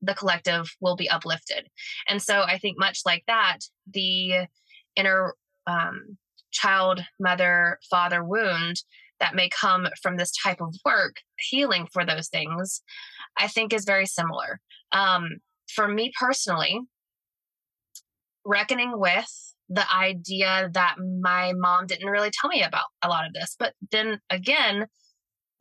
[0.01, 1.67] the collective will be uplifted.
[2.07, 3.59] And so I think much like that,
[3.91, 4.47] the
[4.95, 5.33] inner
[5.67, 6.17] um,
[6.51, 8.81] child, mother, father wound
[9.19, 12.81] that may come from this type of work, healing for those things,
[13.37, 14.59] I think is very similar.
[14.91, 16.79] Um, for me personally,
[18.45, 23.33] reckoning with the idea that my mom didn't really tell me about a lot of
[23.33, 24.87] this, but then again,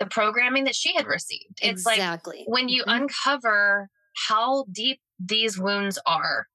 [0.01, 1.59] the programming that she had received.
[1.61, 1.99] It's like
[2.47, 3.03] when you Mhm.
[3.03, 3.89] uncover
[4.29, 6.47] how deep these wounds are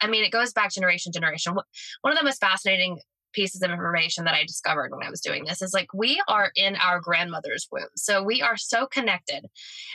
[0.00, 2.98] i mean it goes back generation to generation one of the most fascinating
[3.32, 6.50] pieces of information that i discovered when i was doing this is like we are
[6.56, 9.46] in our grandmother's womb so we are so connected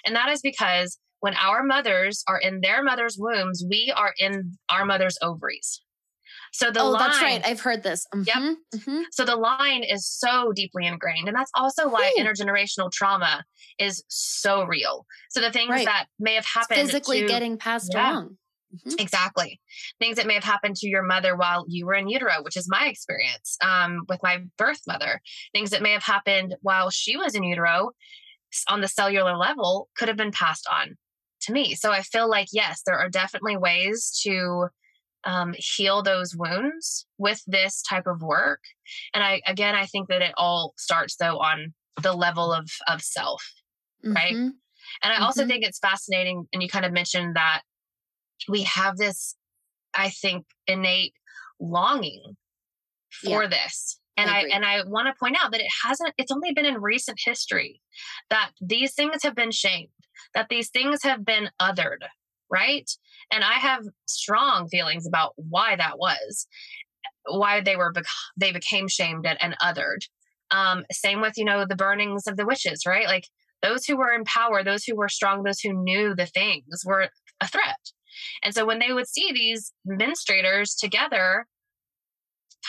[0.06, 4.58] and that is because when our mothers are in their mother's wombs we are in
[4.70, 5.82] our mother's ovaries
[6.52, 7.42] so the oh, line, that's right.
[7.46, 8.06] I've heard this.
[8.14, 9.04] Mhm, mhm.
[9.12, 11.28] so the line is so deeply ingrained.
[11.28, 12.22] And that's also why Ooh.
[12.22, 13.44] intergenerational trauma
[13.80, 15.06] is so real.
[15.30, 15.86] So the things Right.
[15.86, 18.12] that may have It's happened physically to, getting passed Yeah.
[18.12, 18.38] along.
[18.86, 19.02] Mhm.
[19.02, 19.60] exactly
[20.00, 22.70] things that may have happened to your mother while you were in utero, which is
[22.70, 25.20] my experience um, with my birth mother.
[25.54, 27.92] Things that may have happened while she was in utero
[28.70, 30.96] on the cellular level could have been passed on
[31.42, 31.76] to me.
[31.76, 34.70] So I feel like yes, there are definitely ways to
[35.24, 38.62] um, heal those wounds with this type of work.
[39.14, 43.02] And I again, I think that it all starts though on the level of of
[43.02, 43.44] self.
[44.04, 44.34] Right.
[44.34, 44.52] Mhm.
[45.04, 45.48] And I also Mhm.
[45.48, 47.62] think it's fascinating, and you kind of mentioned that
[48.48, 49.36] we have this,
[49.94, 51.14] I think, innate
[51.60, 52.36] longing
[53.24, 54.00] for this.
[54.18, 56.66] And I I, and I want to point out that it hasn't, it's only been
[56.66, 57.82] in recent history
[58.30, 59.90] that these things have been shamed,
[60.34, 62.08] that these things have been othered,
[62.50, 62.90] right?
[63.32, 66.48] And I have strong feelings about why that was,
[67.26, 68.06] why they were, bec-
[68.38, 70.06] they became shamed and, and othered.
[70.52, 73.08] Um, same with, you know, the burnings of the witches, right?
[73.08, 73.28] Like
[73.62, 77.10] those who were in power, those who were strong, those who knew the things were
[77.40, 77.78] a threat.
[78.44, 81.48] And so when they would see these menstruators together,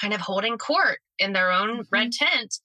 [0.01, 1.83] kind of holding court in their own mm-hmm.
[1.91, 2.59] red tent,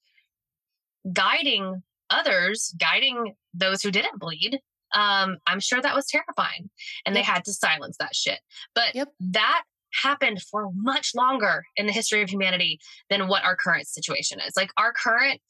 [1.13, 4.59] guiding others, guiding those who didn't bleed.
[4.93, 6.69] Um, I'm sure that was terrifying.
[7.05, 7.23] And yep.
[7.23, 8.39] they had to silence that shit.
[8.73, 9.09] But yep.
[9.19, 9.63] that
[9.93, 12.79] happened for much longer in the history of humanity
[13.09, 14.53] than what our current situation is.
[14.55, 15.41] Like our current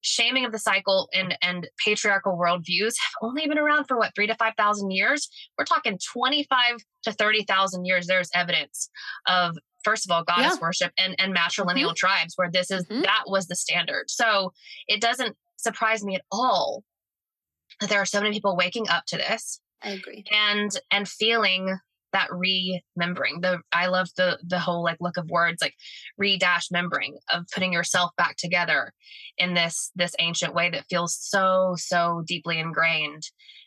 [0.00, 4.26] shaming of the cycle and and patriarchal worldviews have only been around for what three
[4.26, 5.28] to five thousand years.
[5.56, 8.06] We're talking twenty five to thirty thousand years.
[8.06, 8.90] There's evidence
[9.26, 10.60] of first of all goddess yeah.
[10.60, 11.94] worship and and matrilineal mm-hmm.
[11.96, 13.02] tribes where this is mm-hmm.
[13.02, 14.04] that was the standard.
[14.08, 14.52] So
[14.86, 16.84] it doesn't surprise me at all
[17.80, 19.60] that there are so many people waking up to this.
[19.82, 20.24] I agree.
[20.32, 21.78] And and feeling
[22.12, 25.74] that remembering the i love the the whole like look of words like
[26.16, 28.92] re-dash membering of putting yourself back together
[29.36, 33.22] in this this ancient way that feels so so deeply ingrained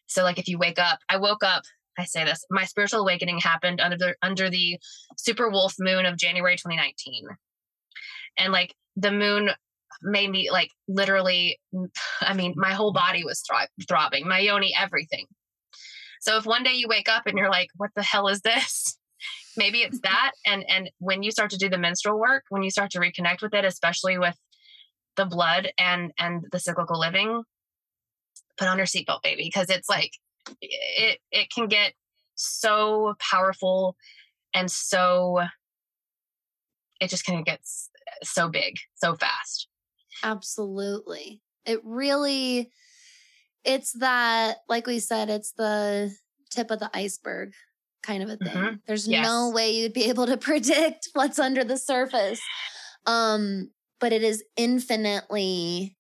[0.08, 1.64] so like if you wake up i woke up
[2.00, 4.78] i say this my spiritual awakening happened under the under the
[5.18, 7.26] super wolf moon of january 2019
[8.38, 9.52] and like the moon
[10.02, 11.88] made me like literally mm,
[12.22, 15.26] i mean my whole body was thro- throbbing my yoni everything
[16.22, 18.98] so if one day you wake up and you're like, what the hell is this?
[19.58, 20.32] Maybe it's that.
[20.46, 23.42] And and when you start to do the menstrual work, when you start to reconnect
[23.42, 24.38] with it, especially with
[25.18, 27.44] the blood and and the cyclical living,
[28.58, 30.12] put on your seatbelt, baby, because it's like
[30.62, 31.94] it it can get
[32.36, 33.96] so powerful
[34.54, 35.42] and so
[37.00, 37.90] it just kind of gets
[38.24, 39.68] so big so fast.
[40.24, 41.42] Absolutely.
[41.66, 42.72] It really
[43.64, 46.12] it's that, like we said, it's the
[46.50, 47.54] tip of the iceberg
[48.02, 48.54] kind of a thing.
[48.54, 48.76] Mm-hmm.
[48.88, 49.26] There's yes.
[49.26, 52.42] no way you'd be able to predict what's under the surface.
[53.06, 53.70] Um,
[54.00, 55.98] but it is infinitely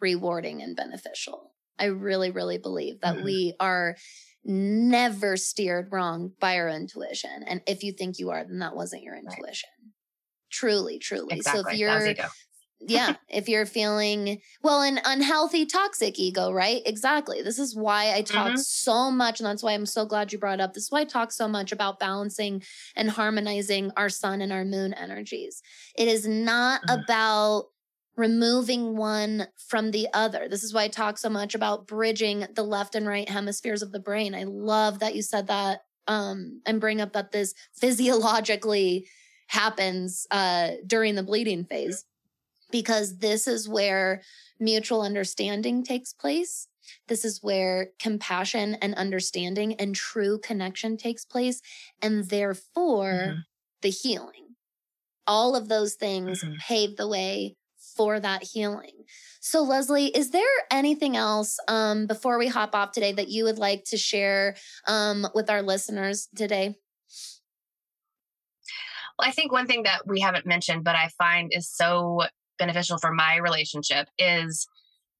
[0.00, 1.52] rewarding and beneficial.
[1.78, 3.24] I really, really believe that mm-hmm.
[3.24, 3.96] we are
[4.44, 7.42] never steered wrong by our intuition.
[7.46, 9.70] And if you think you are, then that wasn't your intuition.
[9.82, 9.92] Right.
[10.50, 11.36] Truly, truly.
[11.36, 11.62] Exactly.
[11.62, 12.14] So if you're
[12.80, 13.16] yeah.
[13.28, 16.82] If you're feeling, well, an unhealthy, toxic ego, right?
[16.86, 17.42] Exactly.
[17.42, 18.56] This is why I talk mm-hmm.
[18.56, 19.40] so much.
[19.40, 20.72] And that's why I'm so glad you brought up.
[20.72, 22.62] This is why I talk so much about balancing
[22.96, 25.62] and harmonizing our sun and our moon energies.
[25.94, 27.00] It is not mm-hmm.
[27.00, 27.66] about
[28.16, 30.48] removing one from the other.
[30.48, 33.92] This is why I talk so much about bridging the left and right hemispheres of
[33.92, 34.34] the brain.
[34.34, 39.06] I love that you said that um, and bring up that this physiologically
[39.48, 42.04] happens uh, during the bleeding phase
[42.70, 44.22] because this is where
[44.58, 46.68] mutual understanding takes place.
[47.08, 51.60] This is where compassion and understanding and true connection takes place.
[52.02, 53.38] And therefore, mm-hmm.
[53.82, 54.56] the healing.
[55.26, 56.54] All of those things mm-hmm.
[56.60, 57.56] pave the way
[57.96, 59.04] for that healing.
[59.40, 63.58] So, Leslie, is there anything else um, before we hop off today that you would
[63.58, 64.56] like to share
[64.86, 66.76] um, with our listeners today?
[69.18, 72.22] Well, I think one thing that we haven't mentioned, but I find is so
[72.60, 74.68] beneficial for my relationship is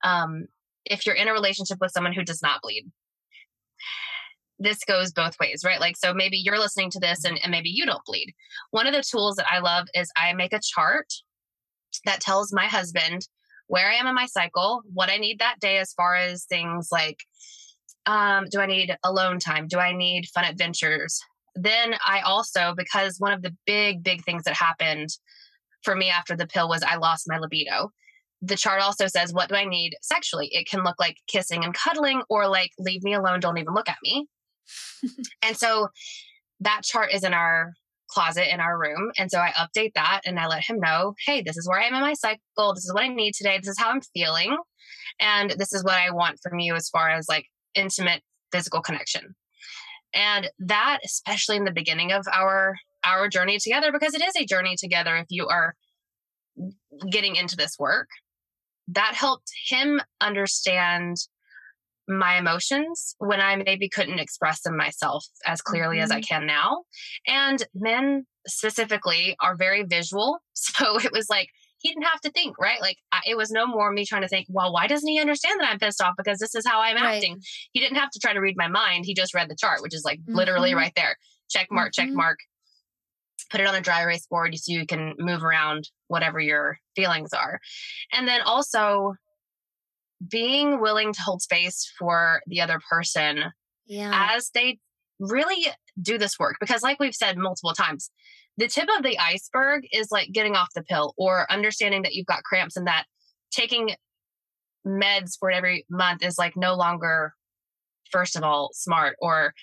[0.04, 0.46] um,
[0.84, 2.84] if you're in a relationship with someone who does not bleed.
[4.58, 5.80] This goes both ways, right?
[5.80, 8.34] Like, so maybe you're listening to this and, and maybe you don't bleed.
[8.70, 11.06] One of the tools that I love is I make a chart
[12.04, 13.26] that tells my husband
[13.68, 16.88] where I am in my cycle, what I need that day as far as things
[16.92, 17.18] like
[18.06, 19.68] um, do I need alone time?
[19.68, 21.20] Do I need fun adventures?
[21.54, 25.10] Then I also, because one of the big, big things that happened
[25.82, 27.90] for me after the pill was I lost my libido.
[28.42, 30.48] The chart also says, What do I need sexually?
[30.52, 33.88] It can look like kissing and cuddling or like, leave me alone, don't even look
[33.88, 34.26] at me.
[35.42, 35.88] and so
[36.60, 37.72] that chart is in our
[38.08, 39.12] closet in our room.
[39.18, 41.86] And so I update that and I let him know, Hey, this is where I
[41.86, 42.74] am in my cycle.
[42.74, 43.58] This is what I need today.
[43.58, 44.56] This is how I'm feeling.
[45.20, 48.22] And this is what I want from you as far as like intimate
[48.52, 49.34] physical connection.
[50.12, 54.46] And that, especially in the beginning of our our journey together because it is a
[54.46, 55.74] journey together if you are
[57.10, 58.08] getting into this work.
[58.88, 61.16] That helped him understand
[62.08, 66.04] my emotions when I maybe couldn't express them myself as clearly mm-hmm.
[66.04, 66.34] as I mm-hmm.
[66.34, 66.82] can now.
[67.26, 70.38] And men specifically are very visual.
[70.62, 71.48] So it was like,
[71.78, 72.82] he didn't have to think, right?
[72.82, 75.58] Like I, it was no more me trying to think, well, why doesn't he understand
[75.58, 77.14] that I'm pissed off because this is how I'm right.
[77.14, 77.40] acting?
[77.72, 79.06] He didn't have to try to read my mind.
[79.06, 80.34] He just read the chart, which is like mm-hmm.
[80.34, 81.16] literally right there.
[81.48, 82.08] Check mark, mm-hmm.
[82.08, 82.38] check mark
[83.50, 87.32] put it on a dry erase board so you can move around whatever your feelings
[87.32, 87.58] are.
[88.12, 89.14] And then also
[90.28, 93.44] being willing to hold space for the other person
[93.86, 94.28] yeah.
[94.34, 94.78] as they
[95.18, 95.66] really
[96.00, 96.56] do this work.
[96.60, 98.10] Because, like we've said multiple times,
[98.56, 102.26] the tip of the iceberg is like getting off the pill or understanding that you've
[102.26, 103.04] got cramps and that
[103.50, 103.90] taking
[104.86, 107.32] meds for every month is like no longer,
[108.10, 109.54] first of all, smart or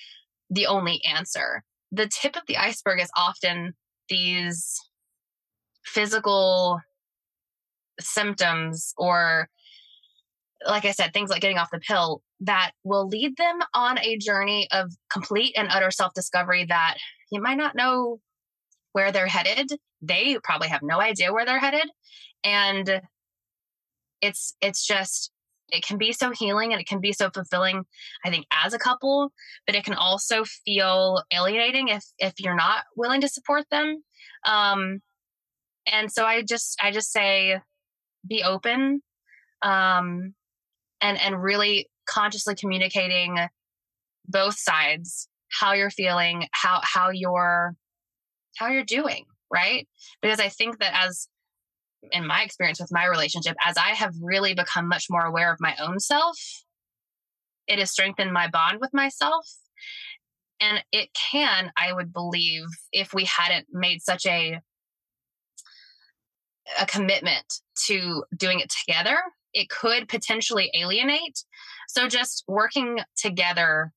[0.49, 3.73] the only answer the tip of the iceberg is often
[4.09, 4.79] these
[5.85, 6.79] physical
[7.99, 9.49] symptoms or
[10.65, 14.17] like I said, things like getting off the pill that will lead them on a
[14.17, 16.97] journey of complete and utter self discovery that
[17.31, 18.19] you might not know
[18.93, 19.71] where they're headed.
[20.01, 21.89] They probably have no idea where they're headed.
[22.43, 23.01] And
[24.21, 25.31] it's, it's just,
[25.69, 27.83] it can be so healing and it can be so fulfilling,
[28.25, 29.31] I think, as a couple,
[29.65, 34.03] but it can also feel alienating if, if you're not willing to support them.
[34.45, 35.01] Um,
[35.91, 37.59] and so I just, I just say,
[38.27, 39.01] be open
[39.61, 40.33] um,
[41.01, 43.37] and and really consciously communicating
[44.27, 47.75] both sides how you're feeling how how you're
[48.57, 49.87] how you're doing right
[50.21, 51.27] because i think that as
[52.11, 55.59] in my experience with my relationship as i have really become much more aware of
[55.59, 56.37] my own self
[57.67, 59.47] it has strengthened my bond with myself
[60.59, 64.59] and it can i would believe if we hadn't made such a
[66.79, 69.17] a commitment to doing it together,
[69.53, 71.43] it could potentially alienate.
[71.87, 73.91] So just working together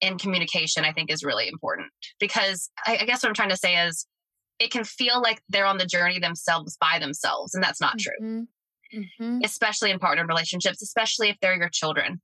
[0.00, 1.88] in communication, I think, is really important
[2.20, 4.06] because I, I, guess what I'm trying to say is
[4.58, 8.24] it can feel like they're on the journey themselves by themselves, and that's not mm-hmm.
[8.24, 8.46] true.
[8.94, 9.40] Mm-hmm.
[9.44, 12.20] Especially in partner relationships, especially if they're your children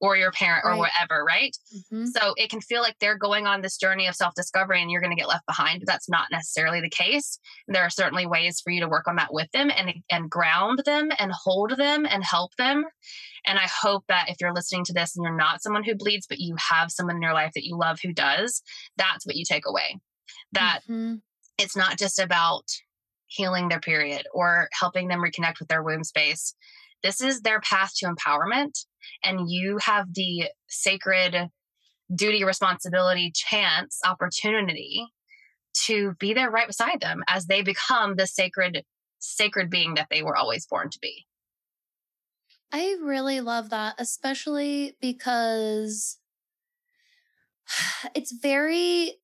[0.00, 0.74] or your parent right.
[0.74, 1.56] or whatever, right?
[1.74, 2.06] Mm-hmm.
[2.06, 5.00] So it can feel like they're going on this journey of self discovery and you're
[5.00, 7.38] going to get left behind, but that's not necessarily the case.
[7.66, 10.82] There are certainly ways for you to work on that with them and, and ground
[10.84, 12.84] them and hold them and help them.
[13.46, 16.26] And I hope that if you're listening to this and you're not someone who bleeds,
[16.28, 18.62] but you have someone in your life that you love who does,
[18.96, 19.98] that's what you take away.
[20.52, 21.16] That mm-hmm.
[21.58, 22.64] It's not just about
[23.26, 26.54] healing their period or helping them reconnect with their womb space.
[27.02, 28.84] This is their path to empowerment
[29.22, 31.50] and you have the sacred
[32.14, 35.06] duty, responsibility, chance, opportunity
[35.86, 38.84] to be there right beside them as they become the sacred
[39.20, 41.26] sacred being that they were always born to be.
[42.70, 46.18] I really love that, especially because
[48.14, 49.14] it's very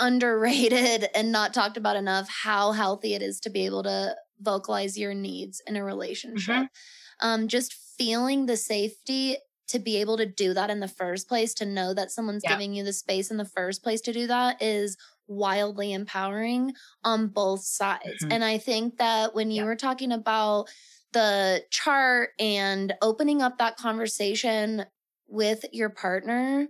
[0.00, 4.98] underrated and not talked about enough how healthy it is to be able to vocalize
[4.98, 6.54] your needs in a relationship.
[6.54, 7.26] Mm-hmm.
[7.26, 9.36] Um, just feeling the safety
[9.68, 12.50] to be able to do that in the first place, to know that someone's yeah.
[12.50, 14.96] giving you the space in the first place to do that is
[15.28, 16.72] wildly empowering
[17.04, 18.24] on both sides.
[18.24, 18.32] Mm-hmm.
[18.32, 19.66] And I think that when you yeah.
[19.66, 20.66] were talking about
[21.12, 24.84] the chart and opening up that conversation
[25.28, 26.66] with your partner,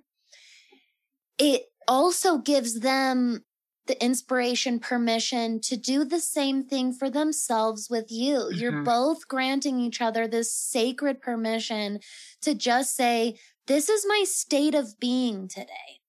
[1.38, 3.44] it also gives them
[3.86, 8.36] the inspiration permission to do the same thing for themselves with you.
[8.36, 8.58] Mm-hmm.
[8.58, 11.98] You're both granting each other this sacred permission
[12.42, 16.00] to just say, This is my state of being today.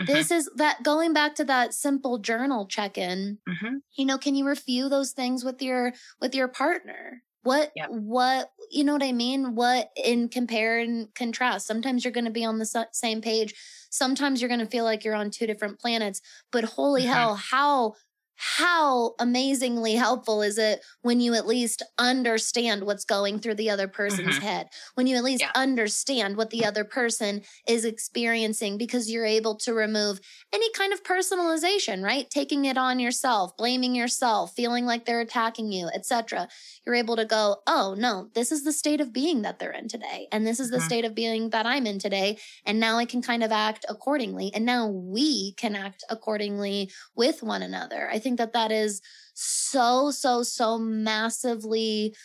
[0.00, 0.12] Mm-hmm.
[0.12, 3.38] This is that going back to that simple journal check-in.
[3.48, 3.76] Mm-hmm.
[3.96, 7.22] You know, can you review those things with your with your partner?
[7.44, 7.88] What yep.
[7.90, 9.54] what you know what I mean?
[9.54, 11.66] What in compare and contrast?
[11.66, 13.54] Sometimes you're going to be on the same page
[13.94, 16.20] sometimes you're going to feel like you're on two different planets.
[16.50, 17.12] But holy mm-hmm.
[17.12, 17.94] hell, how
[18.36, 23.88] how amazingly helpful is it when you at least understand what's going through the other
[23.88, 24.46] person's mm-hmm.
[24.46, 25.50] head, when you at least yeah.
[25.54, 30.20] understand what the other person is experiencing because you're able to remove
[30.52, 32.28] any kind of personalization, right?
[32.30, 36.48] Taking it on yourself, blaming yourself, feeling like they're attacking you, etc.
[36.84, 39.88] You're able to go, "Oh, no, this is the state of being that they're in
[39.88, 40.86] today, and this is the mm-hmm.
[40.86, 44.50] state of being that I'm in today, and now I can kind of act accordingly,
[44.54, 49.00] and now we can act accordingly with one another." I think that that is
[49.34, 52.16] so, so, so massively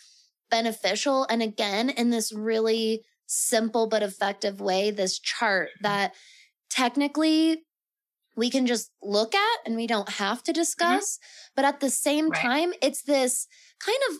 [0.50, 1.26] beneficial.
[1.30, 5.84] And again, in this really simple but effective way, this chart mm-hmm.
[5.84, 6.14] that
[6.70, 7.62] technically
[8.36, 10.60] we can just look at and we don't have to mm-hmm.
[10.60, 11.16] discuss.
[11.16, 11.52] Mm-hmm.
[11.56, 12.40] But at the same right.
[12.40, 13.46] time, it's this
[13.84, 14.16] kind of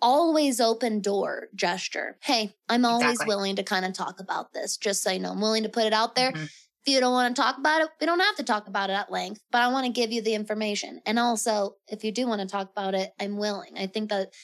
[0.00, 2.18] always open door gesture.
[2.22, 3.34] Hey, I'm always exactly.
[3.34, 5.32] willing to kind of talk about this, just so you know.
[5.32, 6.32] I'm willing to put it out there.
[6.32, 6.44] Mm-hmm.
[6.84, 8.94] If you don't want to talk about it, we don't have to talk about it
[8.94, 11.00] at length, but I want to give you the information.
[11.06, 13.78] And also, if you do want to talk about it, I'm willing.
[13.78, 14.34] I think that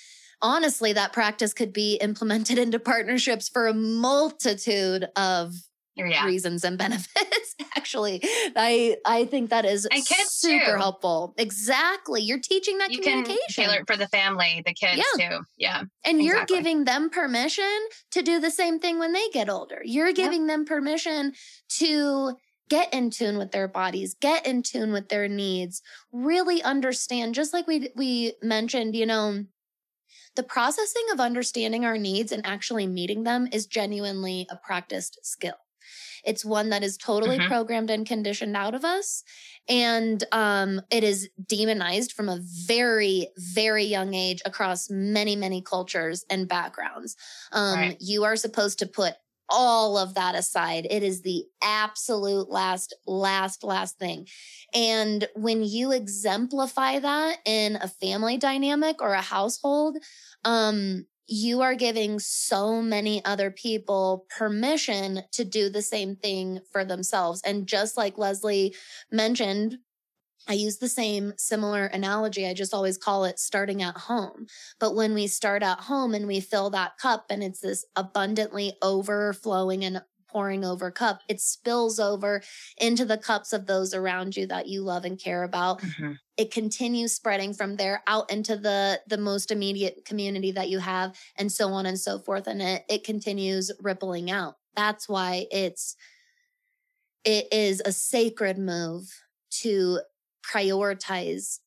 [0.41, 5.55] honestly, that practice could be implemented into partnerships for a multitude of
[5.97, 6.25] yeah.
[6.25, 7.55] reasons and benefits.
[7.77, 8.21] Actually,
[8.57, 9.89] I I think that is
[10.29, 10.77] super too.
[10.77, 11.35] helpful.
[11.37, 13.39] Exactly, you're teaching that you communication.
[13.51, 15.29] Tailor it for the family, the kids yeah.
[15.29, 15.41] too.
[15.57, 16.25] Yeah, and exactly.
[16.25, 17.79] you're giving them permission
[18.13, 19.81] to do the same thing when they get older.
[19.85, 21.33] You're giving them permission
[21.79, 22.37] to
[22.69, 27.35] get in tune with their bodies, get in tune with their needs, really understand.
[27.35, 29.45] Just like we we mentioned, you know
[30.37, 35.57] the processing of understanding our needs and actually meeting them is genuinely a practiced skill.
[36.25, 37.49] It's one that is totally mm-hmm.
[37.49, 39.23] programmed and conditioned out of us.
[39.69, 46.25] And um, it is demonized from a very, very young age across many, many cultures
[46.31, 47.17] and backgrounds.
[47.53, 47.97] Um, right.
[48.01, 49.15] You are supposed to put
[49.51, 50.87] all of that aside.
[50.89, 54.27] It is the absolute last, last, last thing.
[54.73, 59.99] And when you exemplify that in a family dynamic or a household,
[60.45, 66.85] um, you are giving so many other people permission to do the same thing for
[66.85, 67.41] themselves.
[67.45, 68.75] And just like Leslie
[69.13, 69.79] mentioned
[70.49, 72.47] I use the same similar analogy.
[72.47, 74.47] I just always call it starting at home.
[74.79, 78.73] But when we start at home and we fill that cup and it's this abundantly
[78.83, 82.43] overflowing and pouring over cup, it spills over
[82.79, 85.81] into the cups of those around you that you love and care about.
[85.81, 86.13] Mm-hmm.
[86.37, 91.17] It continues spreading from there out into the the most immediate community that you have
[91.37, 94.55] and so on and so forth and it it continues rippling out.
[94.75, 95.97] That's why it's
[97.25, 99.05] it is a sacred move
[99.51, 100.01] to
[100.43, 101.59] prioritize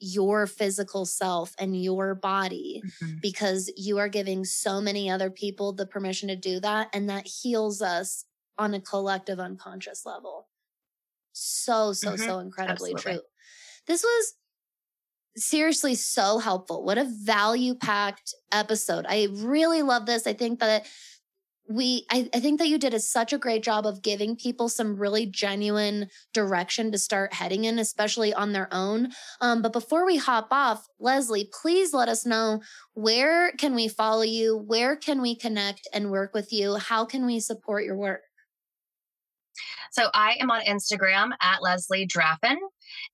[0.00, 3.14] your physical self and your body mm-hmm.
[3.20, 6.88] because you are giving so many other people the permission to do that.
[6.92, 8.24] And that heals us
[8.58, 10.48] on a collective unconscious level.
[11.32, 12.24] So, so, mm-hmm.
[12.24, 13.20] so incredibly Absolutely.
[13.20, 13.28] true.
[13.86, 14.34] This was
[15.36, 16.84] seriously so helpful.
[16.84, 19.06] What a value packed episode.
[19.08, 20.26] I really love this.
[20.26, 20.86] I think that
[21.68, 24.68] we I, I, think that you did a, such a great job of giving people
[24.68, 30.06] some really genuine direction to start heading in especially on their own um, but before
[30.06, 32.62] we hop off leslie please let us know
[32.94, 37.26] where can we follow you where can we connect and work with you how can
[37.26, 38.22] we support your work
[39.90, 42.58] so I am on Instagram at Leslie Draffin.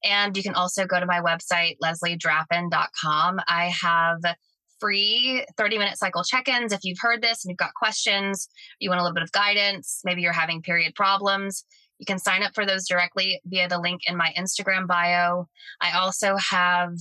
[0.02, 3.40] And you can also go to my website, lesliedraffin.com.
[3.46, 4.18] I have
[4.84, 6.70] free 30 minute cycle check ins.
[6.70, 8.48] If you've heard this and you've got questions,
[8.80, 11.64] you want a little bit of guidance, maybe you're having period problems,
[11.98, 15.48] you can sign up for those directly via the link in my Instagram bio.
[15.80, 16.96] I also have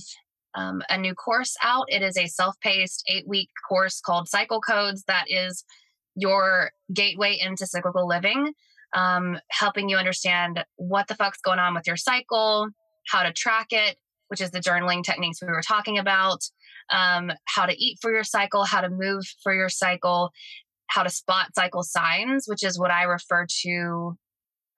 [0.54, 1.84] um, a new course out.
[1.88, 5.62] It is a self paced eight week course called Cycle Codes that is
[6.14, 8.54] your gateway into cyclical living,
[8.94, 12.70] um, helping you understand what the fuck's going on with your cycle,
[13.08, 13.96] how to track it,
[14.28, 16.42] which is the journaling techniques we were talking about,
[16.90, 20.30] um, how to eat for your cycle, how to move for your cycle,
[20.88, 24.16] how to spot cycle signs, which is what I refer to.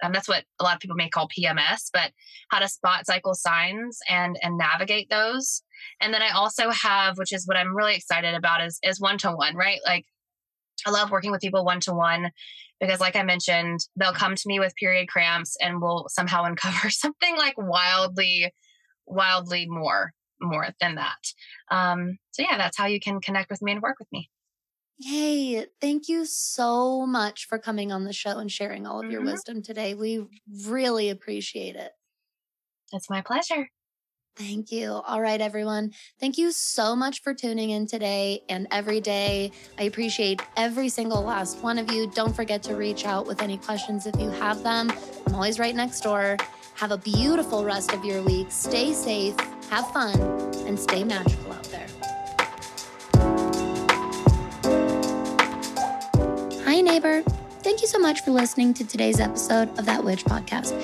[0.02, 2.12] Um, that's what a lot of people may call PMS, but
[2.50, 5.62] how to spot cycle signs and and navigate those.
[6.00, 9.18] And then I also have, which is what I'm really excited about, is is one
[9.18, 9.80] to one, right?
[9.86, 10.04] Like
[10.86, 12.30] I love working with people one to one
[12.80, 16.90] because, like I mentioned, they'll come to me with period cramps and we'll somehow uncover
[16.90, 18.52] something like wildly,
[19.06, 21.32] wildly more more than that.
[21.70, 24.30] Um, so yeah, that's how you can connect with me and work with me.
[24.98, 29.12] Hey, thank you so much for coming on the show and sharing all of mm-hmm.
[29.12, 29.94] your wisdom today.
[29.94, 30.24] We
[30.64, 31.92] really appreciate it.
[32.92, 33.68] It's my pleasure.
[34.36, 34.92] Thank you.
[34.92, 35.92] All right, everyone.
[36.20, 39.50] Thank you so much for tuning in today and every day.
[39.78, 42.06] I appreciate every single last one of you.
[42.08, 44.92] Don't forget to reach out with any questions if you have them.
[45.26, 46.36] I'm always right next door.
[46.76, 48.48] Have a beautiful rest of your week.
[48.50, 49.34] Stay safe,
[49.70, 50.20] have fun,
[50.66, 51.86] and stay magical out there.
[56.64, 57.22] Hi, neighbor.
[57.62, 60.74] Thank you so much for listening to today's episode of That Witch podcast.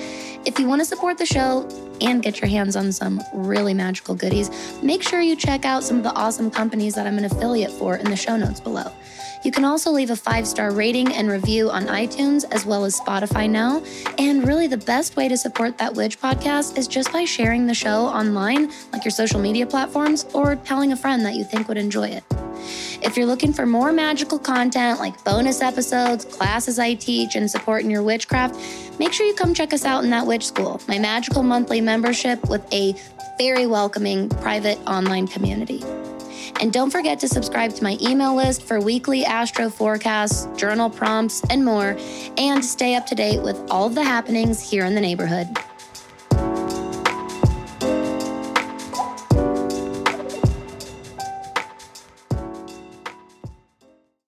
[0.47, 1.69] If you want to support the show
[2.01, 4.49] and get your hands on some really magical goodies,
[4.81, 7.97] make sure you check out some of the awesome companies that I'm an affiliate for
[7.97, 8.91] in the show notes below.
[9.43, 12.99] You can also leave a five star rating and review on iTunes as well as
[12.99, 13.83] Spotify now.
[14.17, 17.73] And really, the best way to support that Witch podcast is just by sharing the
[17.73, 21.77] show online, like your social media platforms, or telling a friend that you think would
[21.77, 22.23] enjoy it.
[23.01, 27.83] If you're looking for more magical content like bonus episodes, classes I teach, and support
[27.83, 28.55] in your witchcraft,
[28.97, 32.47] make sure you come check us out in that witch school, my magical monthly membership
[32.47, 32.95] with a
[33.37, 35.83] very welcoming private online community.
[36.61, 41.41] And don't forget to subscribe to my email list for weekly astro forecasts, journal prompts,
[41.49, 41.97] and more,
[42.37, 45.57] and stay up to date with all of the happenings here in the neighborhood.